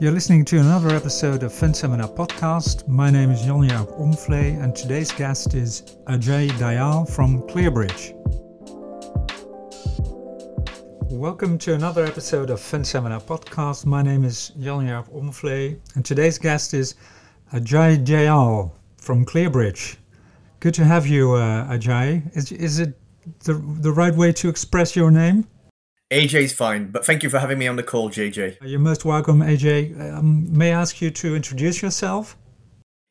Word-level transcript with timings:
You're 0.00 0.12
listening 0.12 0.46
to 0.46 0.58
another 0.58 0.96
episode 0.96 1.42
of 1.42 1.52
Fund 1.52 1.76
Seminar 1.76 2.08
Podcast. 2.08 2.88
My 2.88 3.10
name 3.10 3.30
is 3.30 3.42
Jan 3.42 3.68
Jaap 3.68 4.00
Omvlee, 4.00 4.58
and 4.58 4.74
today's 4.74 5.12
guest 5.12 5.52
is 5.52 5.82
Ajay 6.06 6.48
Dayal 6.52 7.06
from 7.06 7.42
Clearbridge. 7.42 8.14
Welcome 11.10 11.58
to 11.58 11.74
another 11.74 12.06
episode 12.06 12.48
of 12.48 12.62
Fund 12.62 12.86
Seminar 12.86 13.20
Podcast. 13.20 13.84
My 13.84 14.00
name 14.00 14.24
is 14.24 14.52
Jan 14.58 14.86
Jaap 14.86 15.12
Omvlee, 15.14 15.78
and 15.94 16.02
today's 16.02 16.38
guest 16.38 16.72
is 16.72 16.94
Ajay 17.52 18.02
Dayal 18.02 18.72
from 18.96 19.26
Clearbridge. 19.26 19.96
Good 20.60 20.72
to 20.76 20.84
have 20.86 21.06
you, 21.06 21.32
uh, 21.32 21.76
Ajay. 21.76 22.34
Is, 22.34 22.52
is 22.52 22.78
it 22.78 22.98
the, 23.40 23.52
the 23.52 23.92
right 23.92 24.14
way 24.14 24.32
to 24.32 24.48
express 24.48 24.96
your 24.96 25.10
name? 25.10 25.46
AJ's 26.10 26.52
fine, 26.52 26.90
but 26.90 27.06
thank 27.06 27.22
you 27.22 27.30
for 27.30 27.38
having 27.38 27.58
me 27.58 27.68
on 27.68 27.76
the 27.76 27.84
call, 27.84 28.10
JJ. 28.10 28.58
You're 28.62 28.80
most 28.80 29.04
welcome, 29.04 29.40
AJ. 29.40 30.18
Um, 30.18 30.46
may 30.56 30.72
I 30.72 30.80
ask 30.80 31.00
you 31.00 31.10
to 31.12 31.36
introduce 31.36 31.82
yourself? 31.82 32.36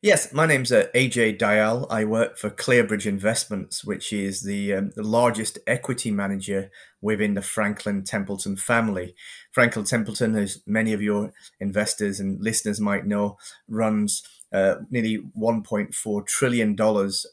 Yes, 0.02 0.34
my 0.34 0.44
name's 0.44 0.70
uh, 0.70 0.88
AJ 0.94 1.38
Dayal. 1.38 1.86
I 1.90 2.04
work 2.04 2.36
for 2.36 2.50
Clearbridge 2.50 3.06
Investments, 3.06 3.84
which 3.84 4.12
is 4.12 4.42
the, 4.42 4.74
um, 4.74 4.90
the 4.96 5.02
largest 5.02 5.58
equity 5.66 6.10
manager 6.10 6.70
within 7.00 7.34
the 7.34 7.42
Franklin 7.42 8.04
Templeton 8.04 8.56
family. 8.56 9.14
Franklin 9.52 9.84
Templeton, 9.84 10.36
as 10.36 10.62
many 10.66 10.92
of 10.92 11.02
your 11.02 11.32
investors 11.58 12.20
and 12.20 12.40
listeners 12.40 12.80
might 12.80 13.06
know, 13.06 13.38
runs 13.68 14.22
uh, 14.52 14.76
nearly 14.90 15.22
$1.4 15.38 16.26
trillion 16.26 16.76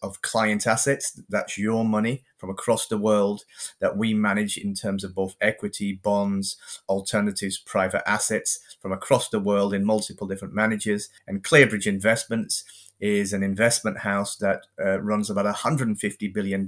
of 0.04 0.22
client 0.22 0.68
assets. 0.68 1.20
That's 1.30 1.58
your 1.58 1.84
money 1.84 2.24
from 2.38 2.50
across 2.52 2.88
the 2.88 2.98
world 2.98 3.44
that 3.80 3.98
we 3.98 4.14
manage 4.14 4.58
in 4.58 4.76
terms 4.76 5.04
of 5.04 5.16
both 5.16 5.36
equity, 5.42 5.94
bonds, 5.94 6.58
alternatives, 6.88 7.58
private 7.58 8.08
assets 8.08 8.60
from 8.80 8.92
across 8.92 9.30
the 9.30 9.40
world 9.40 9.74
in 9.74 9.84
multiple 9.84 10.28
different 10.28 10.54
managers. 10.54 11.10
And 11.28 11.44
Clearbridge 11.44 11.88
Investments 11.88 12.64
is 13.00 13.34
an 13.34 13.44
investment 13.44 14.00
house 14.00 14.36
that 14.38 14.68
uh, 14.84 15.00
runs 15.02 15.30
about 15.30 15.54
$150 15.54 16.34
billion 16.34 16.68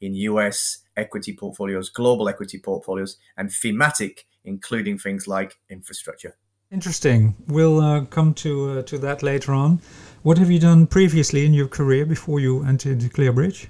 in 0.00 0.14
US 0.14 0.78
equity 0.96 1.34
portfolios, 1.34 1.88
global 1.88 2.28
equity 2.28 2.58
portfolios, 2.58 3.16
and 3.36 3.52
thematic, 3.52 4.26
including 4.44 4.98
things 4.98 5.28
like 5.28 5.58
infrastructure. 5.68 6.36
Interesting. 6.70 7.34
We'll 7.48 7.80
uh, 7.80 8.06
come 8.06 8.32
to 8.34 8.78
uh, 8.78 8.82
to 8.84 8.96
that 8.98 9.22
later 9.22 9.52
on. 9.52 9.82
What 10.22 10.38
have 10.38 10.50
you 10.50 10.58
done 10.58 10.86
previously 10.86 11.44
in 11.44 11.52
your 11.52 11.68
career 11.68 12.06
before 12.06 12.40
you 12.40 12.64
entered 12.64 13.00
Clearbridge? 13.00 13.66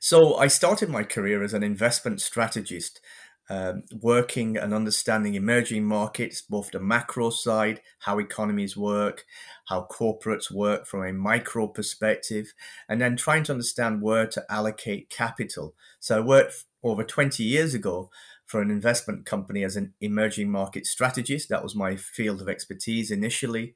So 0.00 0.36
I 0.36 0.46
started 0.46 0.88
my 0.88 1.02
career 1.02 1.42
as 1.42 1.52
an 1.52 1.62
investment 1.62 2.20
strategist, 2.20 3.00
um, 3.48 3.84
working 4.00 4.56
and 4.56 4.74
understanding 4.74 5.34
emerging 5.34 5.84
markets, 5.84 6.42
both 6.42 6.72
the 6.72 6.80
macro 6.80 7.30
side, 7.30 7.80
how 8.00 8.18
economies 8.18 8.76
work, 8.76 9.24
how 9.68 9.86
corporates 9.90 10.50
work 10.50 10.86
from 10.86 11.04
a 11.04 11.12
micro 11.12 11.68
perspective, 11.68 12.52
and 12.88 13.00
then 13.00 13.16
trying 13.16 13.44
to 13.44 13.52
understand 13.52 14.02
where 14.02 14.26
to 14.26 14.44
allocate 14.50 15.10
capital. 15.10 15.74
So 16.00 16.18
I 16.18 16.20
worked 16.20 16.64
over 16.82 17.04
20 17.04 17.42
years 17.44 17.74
ago 17.74 18.10
for 18.46 18.62
an 18.62 18.70
investment 18.70 19.26
company 19.26 19.64
as 19.64 19.76
an 19.76 19.94
emerging 20.00 20.50
market 20.50 20.86
strategist. 20.86 21.48
That 21.48 21.62
was 21.62 21.74
my 21.74 21.96
field 21.96 22.40
of 22.40 22.48
expertise 22.48 23.10
initially. 23.10 23.74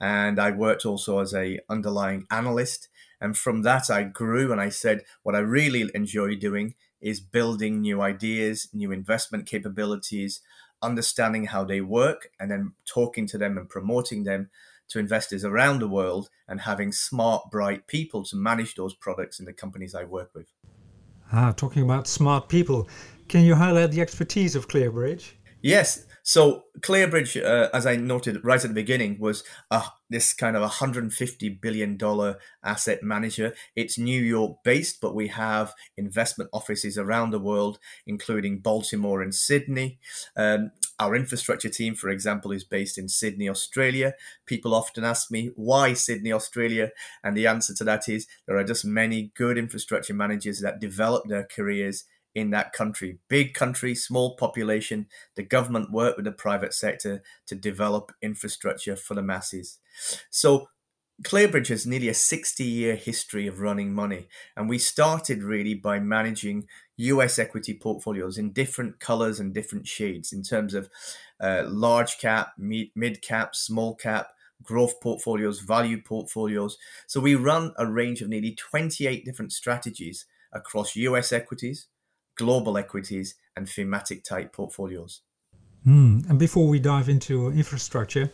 And 0.00 0.38
I 0.38 0.50
worked 0.50 0.84
also 0.84 1.20
as 1.20 1.34
a 1.34 1.58
underlying 1.68 2.26
analyst. 2.30 2.88
And 3.20 3.36
from 3.36 3.62
that, 3.62 3.88
I 3.90 4.02
grew 4.04 4.52
and 4.52 4.60
I 4.60 4.68
said, 4.68 5.04
what 5.22 5.34
I 5.34 5.38
really 5.38 5.90
enjoy 5.94 6.36
doing 6.36 6.74
is 7.00 7.20
building 7.20 7.80
new 7.80 8.00
ideas, 8.00 8.68
new 8.72 8.92
investment 8.92 9.46
capabilities, 9.46 10.40
understanding 10.82 11.46
how 11.46 11.64
they 11.64 11.80
work, 11.80 12.28
and 12.38 12.50
then 12.50 12.72
talking 12.86 13.26
to 13.28 13.38
them 13.38 13.56
and 13.58 13.68
promoting 13.68 14.24
them 14.24 14.50
to 14.88 14.98
investors 14.98 15.44
around 15.44 15.80
the 15.80 15.88
world 15.88 16.28
and 16.46 16.60
having 16.60 16.92
smart, 16.92 17.50
bright 17.50 17.86
people 17.86 18.24
to 18.24 18.36
manage 18.36 18.74
those 18.74 18.94
products 18.94 19.40
in 19.40 19.46
the 19.46 19.52
companies 19.52 19.94
I 19.94 20.04
work 20.04 20.30
with. 20.34 20.46
Ah, 21.32 21.52
talking 21.56 21.82
about 21.82 22.06
smart 22.06 22.48
people. 22.48 22.88
Can 23.28 23.44
you 23.44 23.56
highlight 23.56 23.90
the 23.90 24.00
expertise 24.00 24.54
of 24.54 24.68
Clearbridge? 24.68 25.32
Yes. 25.60 26.06
So 26.28 26.64
Clearbridge, 26.80 27.40
uh, 27.40 27.70
as 27.72 27.86
I 27.86 27.94
noted 27.94 28.44
right 28.44 28.62
at 28.62 28.68
the 28.68 28.74
beginning, 28.74 29.20
was 29.20 29.44
uh, 29.70 29.86
this 30.10 30.34
kind 30.34 30.56
of 30.56 30.62
150 30.62 31.48
billion 31.50 31.96
dollar 31.96 32.40
asset 32.64 33.00
manager. 33.00 33.54
It's 33.76 33.96
New 33.96 34.20
York 34.20 34.64
based, 34.64 35.00
but 35.00 35.14
we 35.14 35.28
have 35.28 35.72
investment 35.96 36.50
offices 36.52 36.98
around 36.98 37.30
the 37.30 37.38
world, 37.38 37.78
including 38.08 38.58
Baltimore 38.58 39.22
and 39.22 39.32
Sydney. 39.32 40.00
Um, 40.36 40.72
our 40.98 41.14
infrastructure 41.14 41.68
team, 41.68 41.94
for 41.94 42.10
example, 42.10 42.50
is 42.50 42.64
based 42.64 42.98
in 42.98 43.08
Sydney, 43.08 43.48
Australia. 43.48 44.14
People 44.46 44.74
often 44.74 45.04
ask 45.04 45.30
me 45.30 45.52
why 45.54 45.92
Sydney, 45.92 46.32
Australia, 46.32 46.90
and 47.22 47.36
the 47.36 47.46
answer 47.46 47.72
to 47.74 47.84
that 47.84 48.08
is 48.08 48.26
there 48.46 48.56
are 48.56 48.64
just 48.64 48.84
many 48.84 49.30
good 49.36 49.56
infrastructure 49.56 50.14
managers 50.14 50.58
that 50.58 50.80
develop 50.80 51.28
their 51.28 51.44
careers 51.44 52.02
in 52.36 52.50
that 52.50 52.74
country. 52.74 53.18
Big 53.28 53.54
country, 53.54 53.94
small 53.94 54.36
population. 54.36 55.06
The 55.36 55.42
government 55.42 55.90
worked 55.90 56.18
with 56.18 56.26
the 56.26 56.32
private 56.32 56.74
sector 56.74 57.22
to 57.46 57.54
develop 57.54 58.12
infrastructure 58.20 58.94
for 58.94 59.14
the 59.14 59.22
masses. 59.22 59.78
So 60.28 60.68
Clearbridge 61.22 61.68
has 61.68 61.86
nearly 61.86 62.08
a 62.08 62.14
60 62.14 62.62
year 62.62 62.94
history 62.94 63.46
of 63.46 63.60
running 63.60 63.94
money. 63.94 64.28
And 64.54 64.68
we 64.68 64.76
started 64.76 65.42
really 65.42 65.72
by 65.72 65.98
managing 65.98 66.66
US 66.98 67.38
equity 67.38 67.72
portfolios 67.72 68.36
in 68.36 68.52
different 68.52 69.00
colors 69.00 69.40
and 69.40 69.54
different 69.54 69.88
shades 69.88 70.30
in 70.30 70.42
terms 70.42 70.74
of 70.74 70.90
uh, 71.40 71.64
large 71.66 72.18
cap, 72.18 72.52
mid 72.58 73.22
cap, 73.22 73.56
small 73.56 73.94
cap, 73.94 74.28
growth 74.62 75.00
portfolios, 75.00 75.60
value 75.60 76.02
portfolios. 76.02 76.76
So 77.06 77.20
we 77.20 77.34
run 77.34 77.72
a 77.78 77.86
range 77.86 78.20
of 78.20 78.28
nearly 78.28 78.54
28 78.54 79.24
different 79.24 79.52
strategies 79.52 80.26
across 80.52 80.96
US 80.96 81.32
equities, 81.32 81.86
global 82.36 82.76
equities, 82.78 83.34
and 83.56 83.68
thematic 83.68 84.22
type 84.24 84.52
portfolios. 84.52 85.22
Mm. 85.86 86.28
And 86.28 86.38
before 86.38 86.68
we 86.68 86.78
dive 86.78 87.08
into 87.08 87.50
infrastructure, 87.50 88.30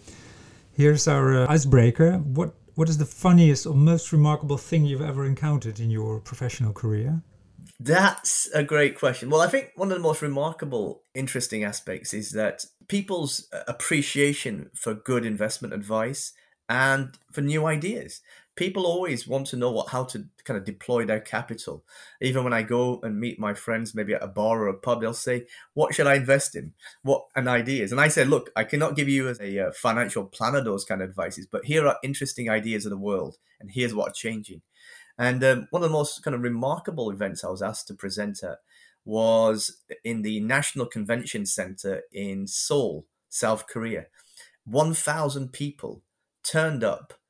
here's 0.72 1.06
our 1.06 1.42
uh, 1.42 1.46
icebreaker. 1.48 2.18
What 2.18 2.54
what 2.74 2.88
is 2.88 2.96
the 2.96 3.04
funniest 3.04 3.66
or 3.66 3.74
most 3.74 4.12
remarkable 4.12 4.56
thing 4.56 4.86
you've 4.86 5.02
ever 5.02 5.26
encountered 5.26 5.78
in 5.78 5.90
your 5.90 6.20
professional 6.20 6.72
career? 6.72 7.22
That's 7.78 8.48
a 8.54 8.62
great 8.62 8.98
question. 8.98 9.28
Well, 9.28 9.40
I 9.40 9.48
think 9.48 9.72
one 9.74 9.90
of 9.90 9.96
the 9.98 10.02
most 10.02 10.22
remarkable, 10.22 11.02
interesting 11.14 11.64
aspects 11.64 12.14
is 12.14 12.30
that 12.30 12.64
people's 12.88 13.48
uh, 13.52 13.62
appreciation 13.68 14.70
for 14.74 14.94
good 14.94 15.26
investment 15.26 15.74
advice 15.74 16.32
and 16.68 17.18
for 17.32 17.42
new 17.42 17.66
ideas 17.66 18.20
people 18.54 18.86
always 18.86 19.26
want 19.26 19.46
to 19.48 19.56
know 19.56 19.70
what 19.70 19.88
how 19.88 20.04
to 20.04 20.26
kind 20.44 20.58
of 20.58 20.64
deploy 20.64 21.04
their 21.04 21.20
capital. 21.20 21.84
Even 22.20 22.44
when 22.44 22.52
I 22.52 22.62
go 22.62 23.00
and 23.02 23.18
meet 23.18 23.38
my 23.38 23.54
friends, 23.54 23.94
maybe 23.94 24.14
at 24.14 24.22
a 24.22 24.28
bar 24.28 24.62
or 24.62 24.68
a 24.68 24.74
pub, 24.74 25.00
they'll 25.00 25.14
say, 25.14 25.46
"What 25.74 25.94
should 25.94 26.06
I 26.06 26.14
invest 26.14 26.54
in? 26.54 26.72
What 27.02 27.24
an 27.34 27.48
ideas?" 27.48 27.92
And 27.92 28.00
I 28.00 28.08
say, 28.08 28.24
"Look, 28.24 28.50
I 28.56 28.64
cannot 28.64 28.96
give 28.96 29.08
you 29.08 29.34
a, 29.40 29.56
a 29.58 29.72
financial 29.72 30.24
planner 30.24 30.62
those 30.62 30.84
kind 30.84 31.02
of 31.02 31.08
advices, 31.08 31.46
but 31.50 31.64
here 31.64 31.86
are 31.86 31.98
interesting 32.02 32.50
ideas 32.50 32.84
of 32.86 32.90
the 32.90 32.98
world, 32.98 33.38
and 33.60 33.70
here's 33.70 33.94
what 33.94 34.10
are 34.10 34.14
changing." 34.14 34.62
And 35.18 35.44
um, 35.44 35.68
one 35.70 35.82
of 35.82 35.90
the 35.90 35.96
most 35.96 36.22
kind 36.22 36.34
of 36.34 36.42
remarkable 36.42 37.10
events 37.10 37.44
I 37.44 37.48
was 37.48 37.62
asked 37.62 37.86
to 37.88 37.94
present 37.94 38.42
at 38.42 38.58
was 39.04 39.82
in 40.04 40.22
the 40.22 40.40
National 40.40 40.86
Convention 40.86 41.44
Center 41.44 42.02
in 42.12 42.46
Seoul, 42.46 43.06
South 43.28 43.66
Korea. 43.66 44.06
1,000 44.64 45.52
people 45.52 46.02
turned 46.44 46.84
up 46.84 47.14
uh, 47.14 47.21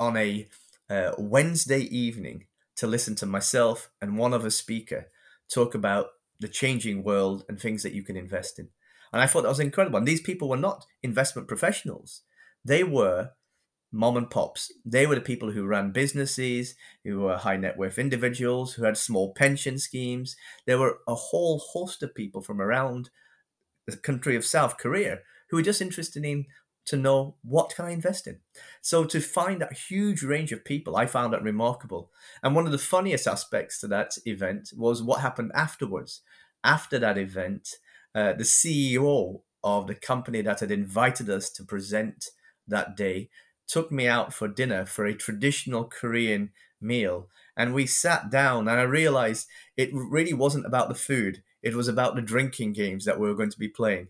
on 0.00 0.16
a 0.16 0.48
uh, 0.90 1.12
Wednesday 1.18 1.80
evening 1.80 2.46
to 2.76 2.86
listen 2.86 3.14
to 3.16 3.26
myself 3.26 3.90
and 4.00 4.16
one 4.16 4.34
other 4.34 4.50
speaker 4.50 5.08
talk 5.52 5.74
about 5.74 6.08
the 6.40 6.48
changing 6.48 7.02
world 7.02 7.44
and 7.48 7.60
things 7.60 7.82
that 7.82 7.92
you 7.92 8.02
can 8.02 8.16
invest 8.16 8.58
in. 8.58 8.68
And 9.12 9.20
I 9.20 9.26
thought 9.26 9.42
that 9.42 9.48
was 9.48 9.60
incredible. 9.60 9.98
And 9.98 10.08
these 10.08 10.20
people 10.20 10.48
were 10.48 10.56
not 10.56 10.86
investment 11.02 11.48
professionals, 11.48 12.22
they 12.64 12.84
were 12.84 13.30
mom 13.92 14.16
and 14.16 14.30
pops. 14.30 14.72
They 14.84 15.06
were 15.06 15.14
the 15.14 15.20
people 15.20 15.50
who 15.50 15.66
ran 15.66 15.92
businesses, 15.92 16.74
who 17.04 17.20
were 17.20 17.36
high 17.36 17.58
net 17.58 17.76
worth 17.76 17.98
individuals, 17.98 18.72
who 18.72 18.84
had 18.84 18.96
small 18.96 19.34
pension 19.34 19.78
schemes. 19.78 20.34
There 20.66 20.78
were 20.78 21.00
a 21.06 21.14
whole 21.14 21.58
host 21.58 22.02
of 22.02 22.14
people 22.14 22.40
from 22.40 22.60
around 22.60 23.10
the 23.86 23.96
country 23.96 24.34
of 24.34 24.46
South 24.46 24.78
Korea 24.78 25.18
who 25.50 25.58
were 25.58 25.62
just 25.62 25.82
interested 25.82 26.24
in 26.24 26.46
to 26.86 26.96
know 26.96 27.36
what 27.42 27.74
can 27.74 27.84
I 27.84 27.90
invest 27.90 28.26
in. 28.26 28.38
So 28.80 29.04
to 29.04 29.20
find 29.20 29.60
that 29.60 29.72
huge 29.88 30.22
range 30.22 30.52
of 30.52 30.64
people, 30.64 30.96
I 30.96 31.06
found 31.06 31.32
that 31.32 31.42
remarkable. 31.42 32.10
And 32.42 32.54
one 32.54 32.66
of 32.66 32.72
the 32.72 32.78
funniest 32.78 33.26
aspects 33.26 33.80
to 33.80 33.86
that 33.88 34.12
event 34.24 34.70
was 34.76 35.02
what 35.02 35.20
happened 35.20 35.52
afterwards. 35.54 36.22
After 36.64 36.98
that 36.98 37.18
event, 37.18 37.68
uh, 38.14 38.32
the 38.32 38.44
CEO 38.44 39.42
of 39.64 39.86
the 39.86 39.94
company 39.94 40.42
that 40.42 40.60
had 40.60 40.70
invited 40.70 41.30
us 41.30 41.50
to 41.50 41.64
present 41.64 42.26
that 42.66 42.96
day 42.96 43.30
took 43.68 43.92
me 43.92 44.06
out 44.06 44.34
for 44.34 44.48
dinner 44.48 44.84
for 44.84 45.06
a 45.06 45.14
traditional 45.14 45.84
Korean 45.84 46.50
meal. 46.80 47.28
And 47.56 47.74
we 47.74 47.86
sat 47.86 48.30
down, 48.30 48.68
and 48.68 48.80
I 48.80 48.82
realized 48.82 49.46
it 49.76 49.90
really 49.92 50.32
wasn't 50.32 50.66
about 50.66 50.88
the 50.88 50.94
food, 50.94 51.42
it 51.62 51.74
was 51.74 51.86
about 51.86 52.16
the 52.16 52.22
drinking 52.22 52.72
games 52.72 53.04
that 53.04 53.20
we 53.20 53.28
were 53.28 53.36
going 53.36 53.50
to 53.50 53.58
be 53.58 53.68
playing. 53.68 54.08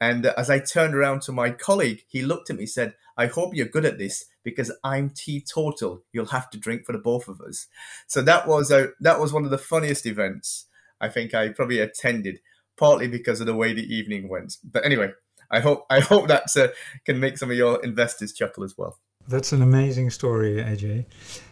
And 0.00 0.26
as 0.26 0.50
I 0.50 0.58
turned 0.58 0.94
around 0.94 1.22
to 1.22 1.32
my 1.32 1.50
colleague, 1.50 2.04
he 2.08 2.22
looked 2.22 2.50
at 2.50 2.56
me, 2.56 2.66
said, 2.66 2.94
I 3.16 3.26
hope 3.26 3.54
you're 3.54 3.66
good 3.66 3.84
at 3.84 3.98
this 3.98 4.24
because 4.42 4.72
I'm 4.82 5.10
teetotal. 5.10 6.02
You'll 6.12 6.26
have 6.26 6.50
to 6.50 6.58
drink 6.58 6.84
for 6.84 6.92
the 6.92 6.98
both 6.98 7.28
of 7.28 7.40
us. 7.40 7.66
So 8.06 8.22
that 8.22 8.46
was 8.46 8.70
a, 8.70 8.88
that 9.00 9.20
was 9.20 9.32
one 9.32 9.44
of 9.44 9.50
the 9.50 9.58
funniest 9.58 10.06
events 10.06 10.66
I 11.00 11.08
think 11.08 11.34
I 11.34 11.48
probably 11.50 11.80
attended, 11.80 12.40
partly 12.76 13.08
because 13.08 13.40
of 13.40 13.46
the 13.46 13.54
way 13.54 13.72
the 13.72 13.94
evening 13.94 14.28
went. 14.28 14.56
But 14.64 14.84
anyway, 14.84 15.12
I 15.50 15.60
hope 15.60 15.86
I 15.90 16.00
hope 16.00 16.28
that 16.28 16.56
uh, 16.56 16.68
can 17.04 17.20
make 17.20 17.38
some 17.38 17.50
of 17.50 17.56
your 17.56 17.82
investors 17.84 18.32
chuckle 18.32 18.64
as 18.64 18.74
well. 18.76 18.98
That's 19.26 19.52
an 19.52 19.62
amazing 19.62 20.10
story, 20.10 20.56
AJ. 20.56 21.06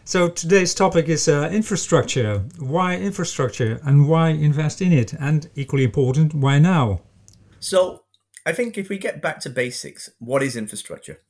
So 0.05 0.29
today's 0.29 0.75
topic 0.75 1.07
is 1.07 1.27
uh, 1.27 1.49
infrastructure. 1.51 2.43
Why 2.59 2.97
infrastructure 2.97 3.79
and 3.83 4.07
why 4.07 4.29
invest 4.29 4.81
in 4.81 4.91
it? 4.91 5.13
And 5.13 5.49
equally 5.55 5.83
important, 5.83 6.35
why 6.35 6.59
now? 6.59 7.01
So 7.59 8.02
I 8.45 8.51
think 8.51 8.77
if 8.77 8.89
we 8.89 8.97
get 8.97 9.21
back 9.21 9.39
to 9.41 9.49
basics, 9.49 10.09
what 10.19 10.43
is 10.43 10.57
infrastructure? 10.57 11.21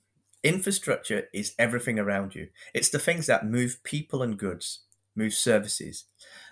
Infrastructure 0.43 1.27
is 1.33 1.53
everything 1.59 1.99
around 1.99 2.33
you. 2.33 2.47
It's 2.73 2.89
the 2.89 2.99
things 2.99 3.27
that 3.27 3.45
move 3.45 3.83
people 3.83 4.23
and 4.23 4.37
goods, 4.37 4.81
move 5.15 5.33
services. 5.33 6.05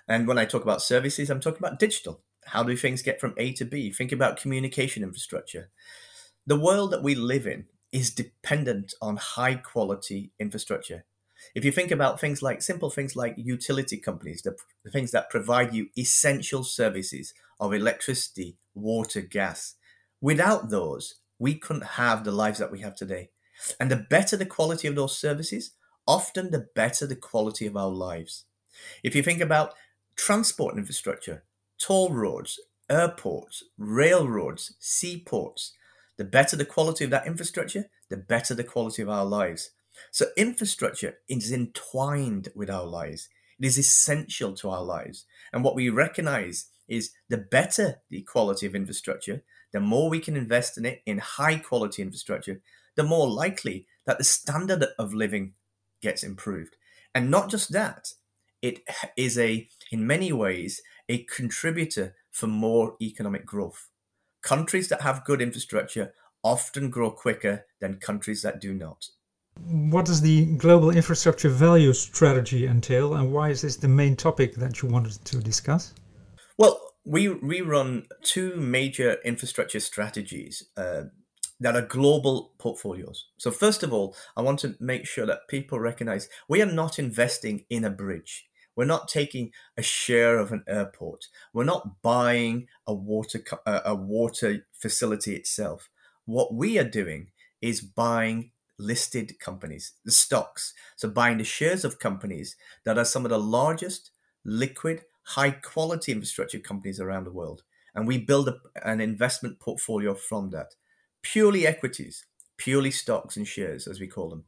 And 0.08 0.28
when 0.28 0.38
I 0.38 0.46
talk 0.46 0.64
about 0.64 0.82
services, 0.82 1.30
I'm 1.30 1.40
talking 1.40 1.60
about 1.60 1.80
digital. 1.80 2.22
How 2.46 2.64
do 2.64 2.76
things 2.78 3.02
get 3.02 3.20
from 3.20 3.34
A 3.38 3.54
to 3.54 3.66
B? 3.66 3.92
Think 3.92 4.12
about 4.12 4.38
communication 4.38 5.04
infrastructure. 5.04 5.70
The 6.46 6.60
world 6.60 6.92
that 6.92 7.04
we 7.04 7.16
live 7.16 7.48
in 7.48 7.66
is 7.92 8.14
dependent 8.14 8.94
on 9.02 9.18
high 9.18 9.56
quality 9.56 10.32
infrastructure. 10.40 11.06
If 11.56 11.66
you 11.66 11.72
think 11.72 11.92
about 11.92 12.20
things 12.20 12.42
like 12.42 12.62
simple 12.62 12.90
things 12.90 13.16
like 13.16 13.34
utility 13.38 13.98
companies, 13.98 14.44
the, 14.44 14.56
the, 14.84 14.92
things 14.92 15.12
that 15.12 15.30
provide 15.30 15.74
you 15.74 15.88
essential 15.98 16.64
services 16.64 17.34
of 17.60 17.74
electricity, 17.74 18.58
water, 18.76 19.22
gas, 19.22 19.76
without 20.22 20.70
those, 20.70 21.16
we 21.40 21.56
couldn't 21.56 21.98
have 21.98 22.24
the 22.24 22.32
lives 22.32 22.60
that 22.60 22.72
we 22.72 22.80
have 22.82 22.96
today. 22.96 23.30
And 23.80 23.92
the 23.92 24.06
better 24.10 24.38
the 24.38 24.46
quality 24.46 24.88
of 24.88 24.96
those 24.96 25.18
services, 25.18 25.72
often 26.08 26.52
the 26.52 26.68
better 26.76 27.06
the 27.06 27.16
quality 27.16 27.66
of 27.66 27.76
our 27.76 27.90
lives. 27.90 28.46
If 29.04 29.16
you 29.16 29.24
think 29.24 29.42
about 29.42 29.74
transport 30.16 30.78
infrastructure, 30.78 31.44
toll 31.80 32.12
roads, 32.12 32.60
airports, 32.90 33.64
railroads, 33.78 34.76
seaports, 34.80 35.74
the 36.18 36.24
better 36.24 36.56
the 36.56 36.66
quality 36.66 37.04
of 37.04 37.10
that 37.10 37.26
infrastructure, 37.26 37.86
the 38.10 38.18
better 38.18 38.54
the 38.54 38.64
quality 38.64 39.02
of 39.02 39.10
our 39.10 39.26
lives. 39.26 39.72
So, 40.12 40.28
infrastructure 40.38 41.16
is 41.28 41.52
entwined 41.52 42.50
with 42.56 42.70
our 42.70 42.86
lives. 42.86 43.30
It 43.60 43.66
is 43.66 43.78
essential 43.78 44.54
to 44.56 44.70
our 44.70 44.84
lives. 44.84 45.26
And 45.54 45.64
what 45.64 45.76
we 45.76 45.90
recognize 45.90 46.68
is 46.88 47.12
the 47.30 47.38
better 47.38 48.02
the 48.10 48.22
quality 48.22 48.66
of 48.66 48.76
infrastructure, 48.76 49.44
the 49.74 49.80
more 49.80 50.10
we 50.10 50.20
can 50.20 50.36
invest 50.36 50.78
in 50.78 50.86
it 50.86 51.02
in 51.06 51.18
high 51.18 51.58
quality 51.58 52.02
infrastructure, 52.02 52.62
the 52.96 53.04
more 53.04 53.30
likely 53.30 53.88
that 54.06 54.18
the 54.18 54.24
standard 54.24 54.86
of 54.98 55.14
living 55.14 55.54
gets 56.02 56.24
improved. 56.24 56.76
And 57.14 57.30
not 57.30 57.50
just 57.50 57.72
that, 57.72 58.14
it 58.62 58.82
is 59.18 59.38
a, 59.38 59.68
in 59.92 60.06
many 60.06 60.32
ways, 60.32 60.82
a 61.10 61.24
contributor 61.24 62.16
for 62.32 62.48
more 62.48 62.96
economic 63.02 63.46
growth. 63.46 63.90
Countries 64.42 64.88
that 64.90 65.02
have 65.02 65.26
good 65.26 65.42
infrastructure 65.42 66.14
often 66.44 66.90
grow 66.90 67.12
quicker 67.12 67.66
than 67.80 67.96
countries 67.96 68.42
that 68.42 68.60
do 68.60 68.74
not. 68.74 69.08
What 69.66 70.06
does 70.06 70.22
the 70.22 70.46
global 70.56 70.92
infrastructure 70.92 71.50
value 71.50 71.94
strategy 71.94 72.66
entail, 72.66 73.16
and 73.16 73.32
why 73.32 73.50
is 73.50 73.62
this 73.62 73.76
the 73.76 73.88
main 73.88 74.16
topic 74.16 74.56
that 74.56 74.82
you 74.82 74.90
wanted 74.90 75.24
to 75.26 75.38
discuss? 75.40 75.94
Well, 76.58 76.91
we, 77.04 77.30
we 77.30 77.62
run 77.62 78.06
two 78.24 78.56
major 78.56 79.18
infrastructure 79.26 79.80
strategies 79.80 80.64
uh, 80.78 81.04
that 81.60 81.76
are 81.76 81.82
global 81.82 82.54
portfolios. 82.58 83.28
So, 83.38 83.52
first 83.52 83.84
of 83.84 83.94
all, 83.94 84.16
I 84.36 84.42
want 84.42 84.60
to 84.60 84.76
make 84.80 85.06
sure 85.06 85.26
that 85.26 85.48
people 85.48 85.80
recognize 85.80 86.28
we 86.48 86.62
are 86.62 86.72
not 86.72 87.00
investing 87.00 87.66
in 87.70 87.86
a 87.86 87.90
bridge. 87.90 88.48
We're 88.76 88.86
not 88.86 89.08
taking 89.08 89.52
a 89.78 89.82
share 89.82 90.40
of 90.40 90.52
an 90.52 90.64
airport. 90.68 91.28
We're 91.54 91.66
not 91.66 92.02
buying 92.02 92.68
a 92.88 92.94
water 92.94 93.44
a 93.66 93.94
water 93.94 94.66
facility 94.74 95.36
itself. 95.36 95.90
What 96.26 96.54
we 96.54 96.80
are 96.80 96.90
doing 96.90 97.28
is 97.62 97.82
buying 97.82 98.52
listed 98.80 99.40
companies, 99.40 99.94
the 100.04 100.12
stocks. 100.12 100.74
So 100.96 101.10
buying 101.10 101.38
the 101.38 101.44
shares 101.44 101.86
of 101.86 102.00
companies 102.00 102.56
that 102.86 102.98
are 102.98 103.06
some 103.06 103.26
of 103.26 103.30
the 103.30 103.40
largest 103.40 104.12
liquid, 104.44 105.04
high 105.24 105.52
quality 105.52 106.12
infrastructure 106.12 106.60
companies 106.60 107.00
around 107.00 107.26
the 107.26 107.32
world. 107.32 107.64
And 107.94 108.08
we 108.08 108.18
build 108.18 108.48
a, 108.48 108.58
an 108.84 109.02
investment 109.02 109.60
portfolio 109.60 110.14
from 110.14 110.50
that. 110.52 110.76
Purely 111.22 111.68
equities, 111.68 112.26
purely 112.58 112.92
stocks 112.92 113.38
and 113.38 113.48
shares, 113.48 113.88
as 113.88 114.00
we 114.00 114.08
call 114.08 114.30
them. 114.30 114.46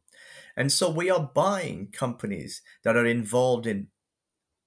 And 0.55 0.71
so 0.71 0.89
we 0.89 1.09
are 1.09 1.31
buying 1.33 1.89
companies 1.91 2.61
that 2.83 2.95
are 2.95 3.05
involved 3.05 3.67
in 3.67 3.87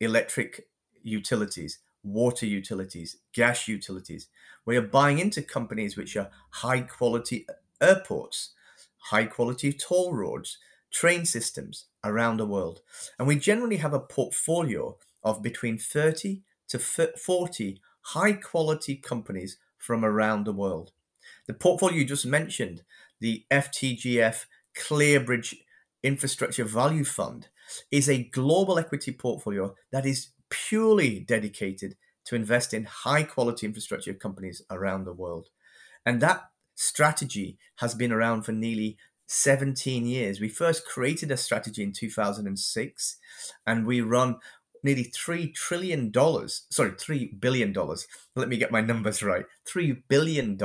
electric 0.01 0.69
utilities, 1.03 1.79
water 2.03 2.47
utilities, 2.47 3.17
gas 3.33 3.69
utilities. 3.69 4.29
We 4.65 4.77
are 4.77 4.83
buying 4.83 5.19
into 5.19 5.43
companies 5.43 5.97
which 5.97 6.17
are 6.17 6.31
high 6.51 6.81
quality 6.81 7.47
airports, 7.81 8.55
high 8.99 9.27
quality 9.27 9.73
toll 9.73 10.15
roads, 10.15 10.59
train 10.91 11.25
systems 11.25 11.87
around 12.05 12.39
the 12.39 12.47
world. 12.47 12.81
And 13.19 13.29
we 13.29 13.37
generally 13.37 13.77
have 13.77 13.95
a 13.95 14.01
portfolio 14.01 14.97
of 15.27 15.43
between 15.43 15.77
30 15.77 16.43
to 16.69 16.79
40 16.79 17.81
high 18.01 18.33
quality 18.33 18.95
companies 18.95 19.59
from 19.77 20.05
around 20.05 20.45
the 20.45 20.53
world. 20.53 20.93
The 21.49 21.53
portfolio 21.53 21.99
you 21.99 22.05
just 22.05 22.25
mentioned, 22.25 22.85
the 23.21 23.45
FTGF 23.51 24.45
Clearbridge 24.79 25.55
Infrastructure 26.05 26.65
Value 26.65 27.05
Fund, 27.05 27.49
is 27.91 28.09
a 28.09 28.23
global 28.23 28.79
equity 28.79 29.11
portfolio 29.11 29.75
that 29.91 30.07
is 30.07 30.29
purely 30.49 31.19
dedicated 31.19 31.97
to 32.27 32.37
invest 32.37 32.73
in 32.73 32.85
high 32.85 33.25
quality 33.25 33.67
infrastructure 33.67 34.15
companies 34.15 34.63
around 34.71 35.05
the 35.05 35.13
world. 35.13 35.49
And 36.05 36.21
that 36.21 36.51
strategy 36.77 37.59
has 37.77 37.97
been 37.97 38.13
around 38.13 38.43
for 38.43 38.53
nearly 38.53 38.97
17 39.27 40.07
years. 40.07 40.41
We 40.41 40.49
first 40.49 40.87
created 40.87 41.33
a 41.33 41.37
strategy 41.37 41.83
in 41.83 41.93
2006 41.93 43.17
and 43.67 43.87
we 43.87 44.01
run 44.01 44.37
nearly 44.87 45.05
$3 45.05 45.53
trillion, 45.53 46.13
sorry, 46.15 46.93
$3 46.93 47.41
billion. 47.41 47.75
Let 48.35 48.49
me 48.49 48.57
get 48.57 48.71
my 48.71 48.81
numbers 48.81 49.23
right. 49.23 49.45
$3 49.69 50.03
billion 50.09 50.59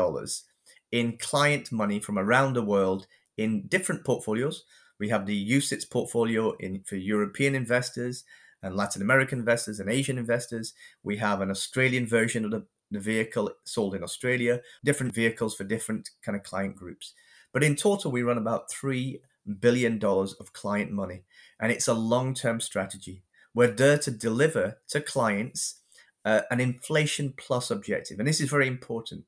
in 0.92 1.18
client 1.18 1.72
money 1.72 2.00
from 2.00 2.20
around 2.20 2.54
the 2.54 2.62
world 2.62 3.08
in 3.38 3.68
different 3.68 4.06
portfolios. 4.06 4.64
We 5.00 5.10
have 5.10 5.26
the 5.26 5.52
UCITS 5.52 5.90
portfolio 5.90 6.56
in, 6.60 6.84
for 6.86 6.96
European 6.96 7.56
investors 7.56 8.24
and 8.62 8.76
Latin 8.76 9.02
American 9.02 9.40
investors 9.40 9.80
and 9.80 9.90
Asian 9.90 10.20
investors. 10.20 10.74
We 11.02 11.18
have 11.18 11.42
an 11.42 11.50
Australian 11.50 12.06
version 12.06 12.46
of 12.46 12.52
the, 12.52 12.66
the 12.92 13.00
vehicle 13.00 13.50
sold 13.64 13.96
in 13.96 14.04
Australia, 14.04 14.62
different 14.86 15.16
vehicles 15.16 15.56
for 15.56 15.64
different 15.64 16.12
kind 16.24 16.36
of 16.36 16.44
client 16.44 16.76
groups. 16.76 17.14
But 17.52 17.64
in 17.64 17.76
total, 17.76 18.12
we 18.12 18.22
run 18.22 18.38
about 18.38 18.70
$3 18.70 19.20
billion 19.60 20.00
of 20.04 20.54
client 20.54 20.92
money. 20.92 21.24
And 21.60 21.72
it's 21.72 21.88
a 21.88 21.96
long 21.96 22.36
term 22.36 22.60
strategy. 22.62 23.24
We're 23.54 23.72
there 23.72 23.98
to 24.00 24.12
deliver 24.12 24.78
to 24.90 25.02
clients 25.02 25.82
uh, 26.24 26.42
an 26.50 26.60
inflation 26.60 27.34
plus 27.38 27.72
objective. 27.72 28.20
And 28.20 28.28
this 28.28 28.42
is 28.42 28.50
very 28.50 28.68
important. 28.68 29.26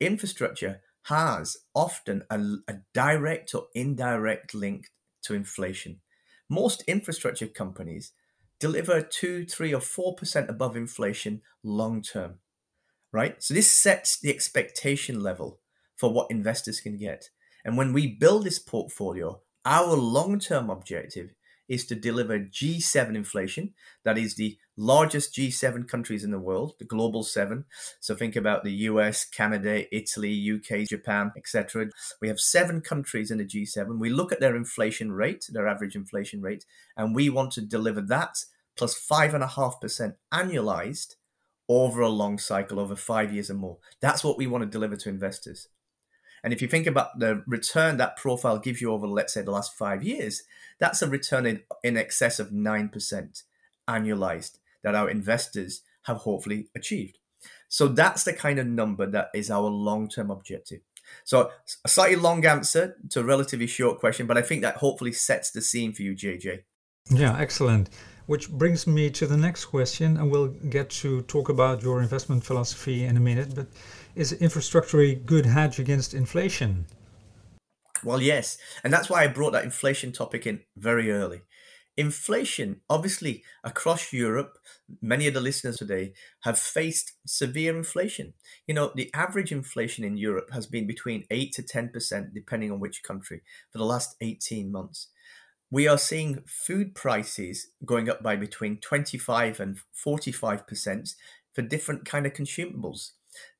Infrastructure 0.00 0.80
has 1.04 1.56
often 1.74 2.22
a, 2.30 2.38
a 2.68 2.76
direct 2.94 3.54
or 3.54 3.66
indirect 3.74 4.54
link 4.54 4.88
to 5.22 5.34
inflation. 5.34 6.00
Most 6.48 6.82
infrastructure 6.86 7.46
companies 7.46 8.12
deliver 8.60 9.00
two, 9.00 9.44
three, 9.44 9.74
or 9.74 9.80
four 9.80 10.14
percent 10.14 10.50
above 10.50 10.76
inflation 10.76 11.42
long 11.62 12.02
term, 12.02 12.38
right? 13.12 13.42
So 13.42 13.54
this 13.54 13.70
sets 13.70 14.18
the 14.18 14.30
expectation 14.30 15.22
level 15.22 15.60
for 15.96 16.12
what 16.12 16.30
investors 16.30 16.80
can 16.80 16.96
get. 16.96 17.30
And 17.64 17.76
when 17.76 17.92
we 17.92 18.06
build 18.06 18.44
this 18.44 18.58
portfolio, 18.58 19.40
our 19.64 19.94
long 19.94 20.38
term 20.38 20.70
objective 20.70 21.34
is 21.68 21.84
to 21.86 21.94
deliver 21.94 22.38
G7 22.38 23.14
inflation. 23.14 23.74
That 24.04 24.18
is 24.18 24.34
the 24.34 24.56
largest 24.76 25.34
G7 25.34 25.86
countries 25.88 26.24
in 26.24 26.30
the 26.30 26.38
world, 26.38 26.74
the 26.78 26.84
global 26.84 27.22
seven. 27.22 27.64
So 28.00 28.14
think 28.14 28.36
about 28.36 28.64
the 28.64 28.72
US, 28.72 29.24
Canada, 29.24 29.84
Italy, 29.94 30.50
UK, 30.52 30.88
Japan, 30.88 31.32
etc. 31.36 31.88
We 32.20 32.28
have 32.28 32.40
seven 32.40 32.80
countries 32.80 33.30
in 33.30 33.38
the 33.38 33.44
G7. 33.44 33.98
We 33.98 34.10
look 34.10 34.32
at 34.32 34.40
their 34.40 34.56
inflation 34.56 35.12
rate, 35.12 35.46
their 35.50 35.68
average 35.68 35.94
inflation 35.94 36.40
rate, 36.42 36.64
and 36.96 37.14
we 37.14 37.28
want 37.28 37.52
to 37.52 37.60
deliver 37.60 38.00
that 38.02 38.36
plus 38.76 38.94
five 38.94 39.34
and 39.34 39.42
a 39.42 39.48
half 39.48 39.80
percent 39.80 40.14
annualized 40.32 41.16
over 41.68 42.00
a 42.00 42.08
long 42.08 42.38
cycle, 42.38 42.80
over 42.80 42.96
five 42.96 43.32
years 43.32 43.50
or 43.50 43.54
more. 43.54 43.78
That's 44.00 44.24
what 44.24 44.38
we 44.38 44.46
want 44.46 44.62
to 44.62 44.70
deliver 44.70 44.96
to 44.96 45.08
investors. 45.08 45.68
And 46.42 46.52
if 46.52 46.62
you 46.62 46.68
think 46.68 46.86
about 46.86 47.18
the 47.18 47.42
return 47.46 47.96
that 47.96 48.16
profile 48.16 48.58
gives 48.58 48.80
you 48.80 48.92
over, 48.92 49.06
let's 49.06 49.34
say, 49.34 49.42
the 49.42 49.50
last 49.50 49.74
five 49.74 50.02
years, 50.02 50.42
that's 50.78 51.02
a 51.02 51.08
return 51.08 51.46
in, 51.46 51.62
in 51.82 51.96
excess 51.96 52.38
of 52.38 52.50
9% 52.50 53.42
annualized 53.88 54.58
that 54.82 54.94
our 54.94 55.10
investors 55.10 55.82
have 56.02 56.18
hopefully 56.18 56.68
achieved. 56.76 57.18
So 57.68 57.88
that's 57.88 58.24
the 58.24 58.32
kind 58.32 58.58
of 58.58 58.66
number 58.66 59.06
that 59.06 59.30
is 59.34 59.50
our 59.50 59.68
long 59.68 60.08
term 60.08 60.30
objective. 60.30 60.80
So 61.24 61.50
a 61.84 61.88
slightly 61.88 62.16
long 62.16 62.44
answer 62.44 62.96
to 63.10 63.20
a 63.20 63.24
relatively 63.24 63.66
short 63.66 63.98
question, 63.98 64.26
but 64.26 64.38
I 64.38 64.42
think 64.42 64.62
that 64.62 64.76
hopefully 64.76 65.12
sets 65.12 65.50
the 65.50 65.62
scene 65.62 65.92
for 65.92 66.02
you, 66.02 66.14
JJ. 66.14 66.62
Yeah, 67.10 67.36
excellent. 67.38 67.90
Which 68.26 68.50
brings 68.50 68.86
me 68.86 69.08
to 69.10 69.26
the 69.26 69.38
next 69.38 69.66
question, 69.66 70.18
and 70.18 70.30
we'll 70.30 70.48
get 70.48 70.90
to 70.90 71.22
talk 71.22 71.48
about 71.48 71.82
your 71.82 72.02
investment 72.02 72.44
philosophy 72.44 73.04
in 73.04 73.16
a 73.16 73.20
minute. 73.20 73.54
But 73.54 73.68
is 74.14 74.32
infrastructure 74.32 75.00
a 75.00 75.14
good 75.14 75.46
hedge 75.46 75.78
against 75.78 76.14
inflation? 76.14 76.86
Well, 78.04 78.22
yes. 78.22 78.58
And 78.84 78.92
that's 78.92 79.10
why 79.10 79.24
I 79.24 79.28
brought 79.28 79.52
that 79.52 79.64
inflation 79.64 80.12
topic 80.12 80.46
in 80.46 80.60
very 80.76 81.10
early. 81.10 81.42
Inflation, 81.96 82.80
obviously, 82.88 83.42
across 83.64 84.12
Europe, 84.12 84.56
many 85.02 85.26
of 85.26 85.34
the 85.34 85.40
listeners 85.40 85.78
today 85.78 86.12
have 86.44 86.56
faced 86.56 87.14
severe 87.26 87.76
inflation. 87.76 88.34
You 88.68 88.74
know, 88.74 88.92
the 88.94 89.10
average 89.14 89.50
inflation 89.50 90.04
in 90.04 90.16
Europe 90.16 90.50
has 90.52 90.68
been 90.68 90.86
between 90.86 91.24
8 91.28 91.52
to 91.54 91.62
10%, 91.62 92.32
depending 92.32 92.70
on 92.70 92.78
which 92.78 93.02
country, 93.02 93.42
for 93.72 93.78
the 93.78 93.84
last 93.84 94.14
18 94.20 94.70
months. 94.70 95.08
We 95.72 95.88
are 95.88 95.98
seeing 95.98 96.44
food 96.46 96.94
prices 96.94 97.66
going 97.84 98.08
up 98.08 98.22
by 98.22 98.36
between 98.36 98.78
25 98.78 99.58
and 99.58 99.78
45% 100.06 101.14
for 101.52 101.62
different 101.62 102.04
kind 102.04 102.26
of 102.26 102.32
consumables. 102.32 103.10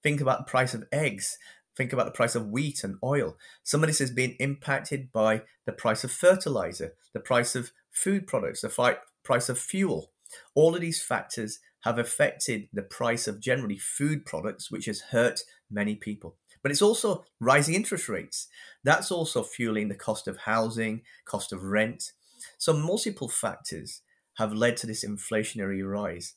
Think 0.03 0.21
about 0.21 0.39
the 0.39 0.51
price 0.51 0.75
of 0.75 0.85
eggs. 0.93 1.39
Think 1.77 1.93
about 1.93 2.07
the 2.07 2.13
price 2.13 2.35
of 2.35 2.49
wheat 2.49 2.83
and 2.83 2.97
oil. 3.05 3.37
Some 3.63 3.83
of 3.83 3.89
this 3.89 4.01
has 4.01 4.11
been 4.11 4.37
impacted 4.41 5.13
by 5.13 5.43
the 5.65 5.73
price 5.73 6.03
of 6.03 6.11
fertilizer, 6.11 6.95
the 7.13 7.21
price 7.21 7.55
of 7.55 7.71
food 7.93 8.27
products, 8.27 8.63
the 8.63 8.99
price 9.23 9.49
of 9.49 9.59
fuel. 9.59 10.11
All 10.55 10.75
of 10.75 10.81
these 10.81 11.03
factors 11.03 11.61
have 11.83 11.99
affected 11.99 12.69
the 12.73 12.83
price 12.83 13.29
of 13.29 13.41
generally 13.41 13.79
food 13.79 14.27
products, 14.27 14.71
which 14.71 14.87
has 14.87 15.01
hurt 15.13 15.41
many 15.71 15.95
people. 15.95 16.37
But 16.63 16.73
it's 16.73 16.83
also 16.83 17.25
rising 17.41 17.75
interest 17.75 18.09
rates. 18.09 18.49
That's 18.83 19.13
also 19.13 19.43
fueling 19.43 19.89
the 19.89 19.95
cost 19.95 20.27
of 20.27 20.39
housing, 20.39 21.03
cost 21.25 21.53
of 21.53 21.63
rent. 21.63 22.13
So, 22.59 22.73
multiple 22.73 23.29
factors 23.29 24.03
have 24.35 24.53
led 24.53 24.77
to 24.79 24.87
this 24.87 25.05
inflationary 25.05 25.89
rise. 25.89 26.35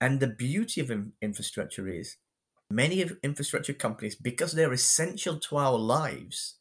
And 0.00 0.20
the 0.20 0.28
beauty 0.28 0.80
of 0.80 0.92
infrastructure 1.20 1.88
is 1.88 2.16
many 2.70 3.00
of 3.02 3.16
infrastructure 3.22 3.72
companies, 3.72 4.14
because 4.14 4.52
they're 4.52 4.72
essential 4.72 5.38
to 5.38 5.56
our 5.56 5.78
lives, 5.78 6.56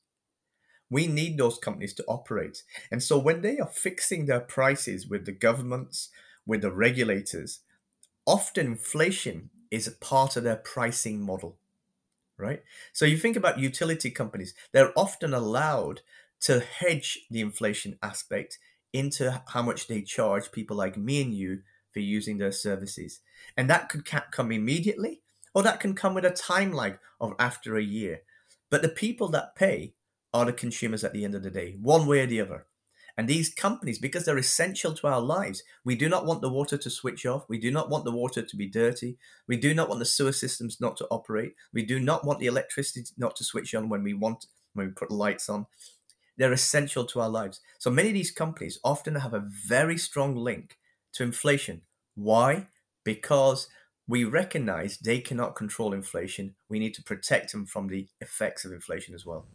we 0.89 1.07
need 1.07 1.37
those 1.37 1.57
companies 1.57 1.93
to 1.95 2.05
operate. 2.07 2.63
And 2.91 3.01
so 3.01 3.17
when 3.17 3.41
they 3.41 3.57
are 3.57 3.67
fixing 3.67 4.25
their 4.25 4.39
prices 4.39 5.07
with 5.07 5.25
the 5.25 5.31
governments, 5.31 6.09
with 6.45 6.61
the 6.61 6.71
regulators, 6.71 7.61
often 8.25 8.67
inflation 8.67 9.49
is 9.71 9.87
a 9.87 9.91
part 9.91 10.37
of 10.37 10.43
their 10.43 10.55
pricing 10.57 11.19
model, 11.21 11.57
right? 12.37 12.61
So 12.93 13.05
you 13.05 13.17
think 13.17 13.35
about 13.35 13.59
utility 13.59 14.11
companies, 14.11 14.53
they're 14.71 14.93
often 14.95 15.33
allowed 15.33 16.01
to 16.41 16.59
hedge 16.59 17.25
the 17.31 17.41
inflation 17.41 17.97
aspect 18.03 18.59
into 18.93 19.41
how 19.47 19.63
much 19.63 19.87
they 19.87 20.01
charge 20.01 20.51
people 20.51 20.77
like 20.77 20.97
me 20.97 21.21
and 21.21 21.33
you 21.33 21.61
for 21.91 21.99
using 21.99 22.37
their 22.37 22.51
services. 22.51 23.21
And 23.57 23.69
that 23.69 23.89
could 23.89 24.05
come 24.05 24.51
immediately 24.51 25.21
or 25.55 25.63
that 25.63 25.79
can 25.79 25.95
come 25.95 26.13
with 26.13 26.25
a 26.25 26.29
time 26.29 26.71
lag 26.71 26.99
of 27.19 27.33
after 27.39 27.77
a 27.77 27.83
year. 27.83 28.21
But 28.69 28.81
the 28.81 28.89
people 28.89 29.29
that 29.29 29.55
pay 29.55 29.93
are 30.33 30.45
the 30.45 30.53
consumers 30.53 31.03
at 31.03 31.13
the 31.13 31.23
end 31.23 31.33
of 31.33 31.43
the 31.43 31.49
day, 31.49 31.77
one 31.81 32.05
way 32.05 32.19
or 32.19 32.27
the 32.27 32.41
other. 32.41 32.67
And 33.17 33.29
these 33.29 33.53
companies, 33.53 33.97
because 33.97 34.25
they're 34.25 34.37
essential 34.37 34.93
to 34.93 35.07
our 35.07 35.21
lives, 35.21 35.63
we 35.85 35.95
do 35.95 36.09
not 36.09 36.25
want 36.25 36.41
the 36.41 36.49
water 36.49 36.77
to 36.77 36.89
switch 36.89 37.25
off. 37.25 37.45
We 37.47 37.57
do 37.57 37.71
not 37.71 37.89
want 37.89 38.03
the 38.03 38.11
water 38.11 38.41
to 38.41 38.57
be 38.57 38.67
dirty. 38.67 39.17
We 39.47 39.55
do 39.55 39.73
not 39.73 39.87
want 39.87 39.99
the 39.99 40.05
sewer 40.05 40.33
systems 40.33 40.81
not 40.81 40.97
to 40.97 41.07
operate. 41.09 41.53
We 41.73 41.85
do 41.85 41.97
not 41.97 42.25
want 42.25 42.39
the 42.39 42.47
electricity 42.47 43.05
not 43.17 43.37
to 43.37 43.45
switch 43.45 43.73
on 43.73 43.87
when 43.87 44.03
we 44.03 44.13
want, 44.13 44.47
when 44.73 44.87
we 44.87 44.91
put 44.91 45.07
the 45.07 45.15
lights 45.15 45.47
on. 45.47 45.67
They're 46.37 46.51
essential 46.51 47.05
to 47.05 47.21
our 47.21 47.29
lives. 47.29 47.61
So 47.79 47.89
many 47.89 48.09
of 48.09 48.15
these 48.15 48.31
companies 48.31 48.77
often 48.83 49.15
have 49.15 49.33
a 49.33 49.47
very 49.65 49.97
strong 49.97 50.35
link 50.35 50.77
to 51.13 51.23
inflation. 51.23 51.83
Why? 52.15 52.67
Because 53.05 53.69
we 54.07 54.23
recognize 54.23 54.97
they 54.97 55.19
cannot 55.19 55.55
control 55.55 55.93
inflation. 55.93 56.55
We 56.69 56.79
need 56.79 56.93
to 56.95 57.03
protect 57.03 57.51
them 57.51 57.65
from 57.65 57.87
the 57.87 58.07
effects 58.21 58.65
of 58.65 58.71
inflation 58.71 59.15
as 59.15 59.25
well. 59.25 59.47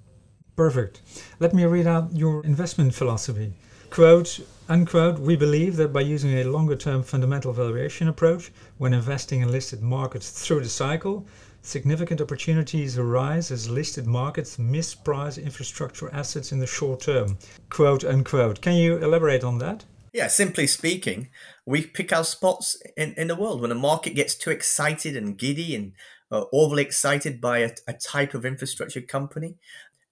Perfect. 0.56 1.00
Let 1.38 1.54
me 1.54 1.64
read 1.64 1.86
out 1.86 2.14
your 2.14 2.44
investment 2.44 2.94
philosophy. 2.94 3.52
Quote, 3.90 4.40
unquote, 4.68 5.18
we 5.18 5.34
believe 5.34 5.76
that 5.76 5.92
by 5.92 6.02
using 6.02 6.38
a 6.38 6.44
longer 6.44 6.76
term 6.76 7.02
fundamental 7.02 7.52
valuation 7.52 8.08
approach 8.08 8.52
when 8.78 8.92
investing 8.92 9.40
in 9.40 9.50
listed 9.50 9.82
markets 9.82 10.30
through 10.30 10.60
the 10.60 10.68
cycle, 10.68 11.26
significant 11.62 12.20
opportunities 12.20 12.98
arise 12.98 13.50
as 13.50 13.68
listed 13.68 14.06
markets 14.06 14.58
misprice 14.58 15.42
infrastructure 15.42 16.12
assets 16.14 16.52
in 16.52 16.58
the 16.58 16.66
short 16.66 17.00
term. 17.00 17.36
Quote, 17.68 18.04
unquote. 18.04 18.60
Can 18.60 18.74
you 18.74 18.98
elaborate 18.98 19.44
on 19.44 19.58
that? 19.58 19.84
Yeah, 20.12 20.26
simply 20.26 20.66
speaking, 20.66 21.28
we 21.64 21.86
pick 21.86 22.12
our 22.12 22.24
spots 22.24 22.76
in, 22.96 23.14
in 23.16 23.28
the 23.28 23.36
world. 23.36 23.60
When 23.60 23.70
a 23.70 23.76
market 23.76 24.14
gets 24.14 24.34
too 24.34 24.50
excited 24.50 25.16
and 25.16 25.38
giddy 25.38 25.74
and 25.74 25.92
uh, 26.32 26.44
overly 26.52 26.82
excited 26.82 27.40
by 27.40 27.58
a, 27.58 27.70
a 27.86 27.92
type 27.92 28.34
of 28.34 28.44
infrastructure 28.44 29.00
company, 29.00 29.56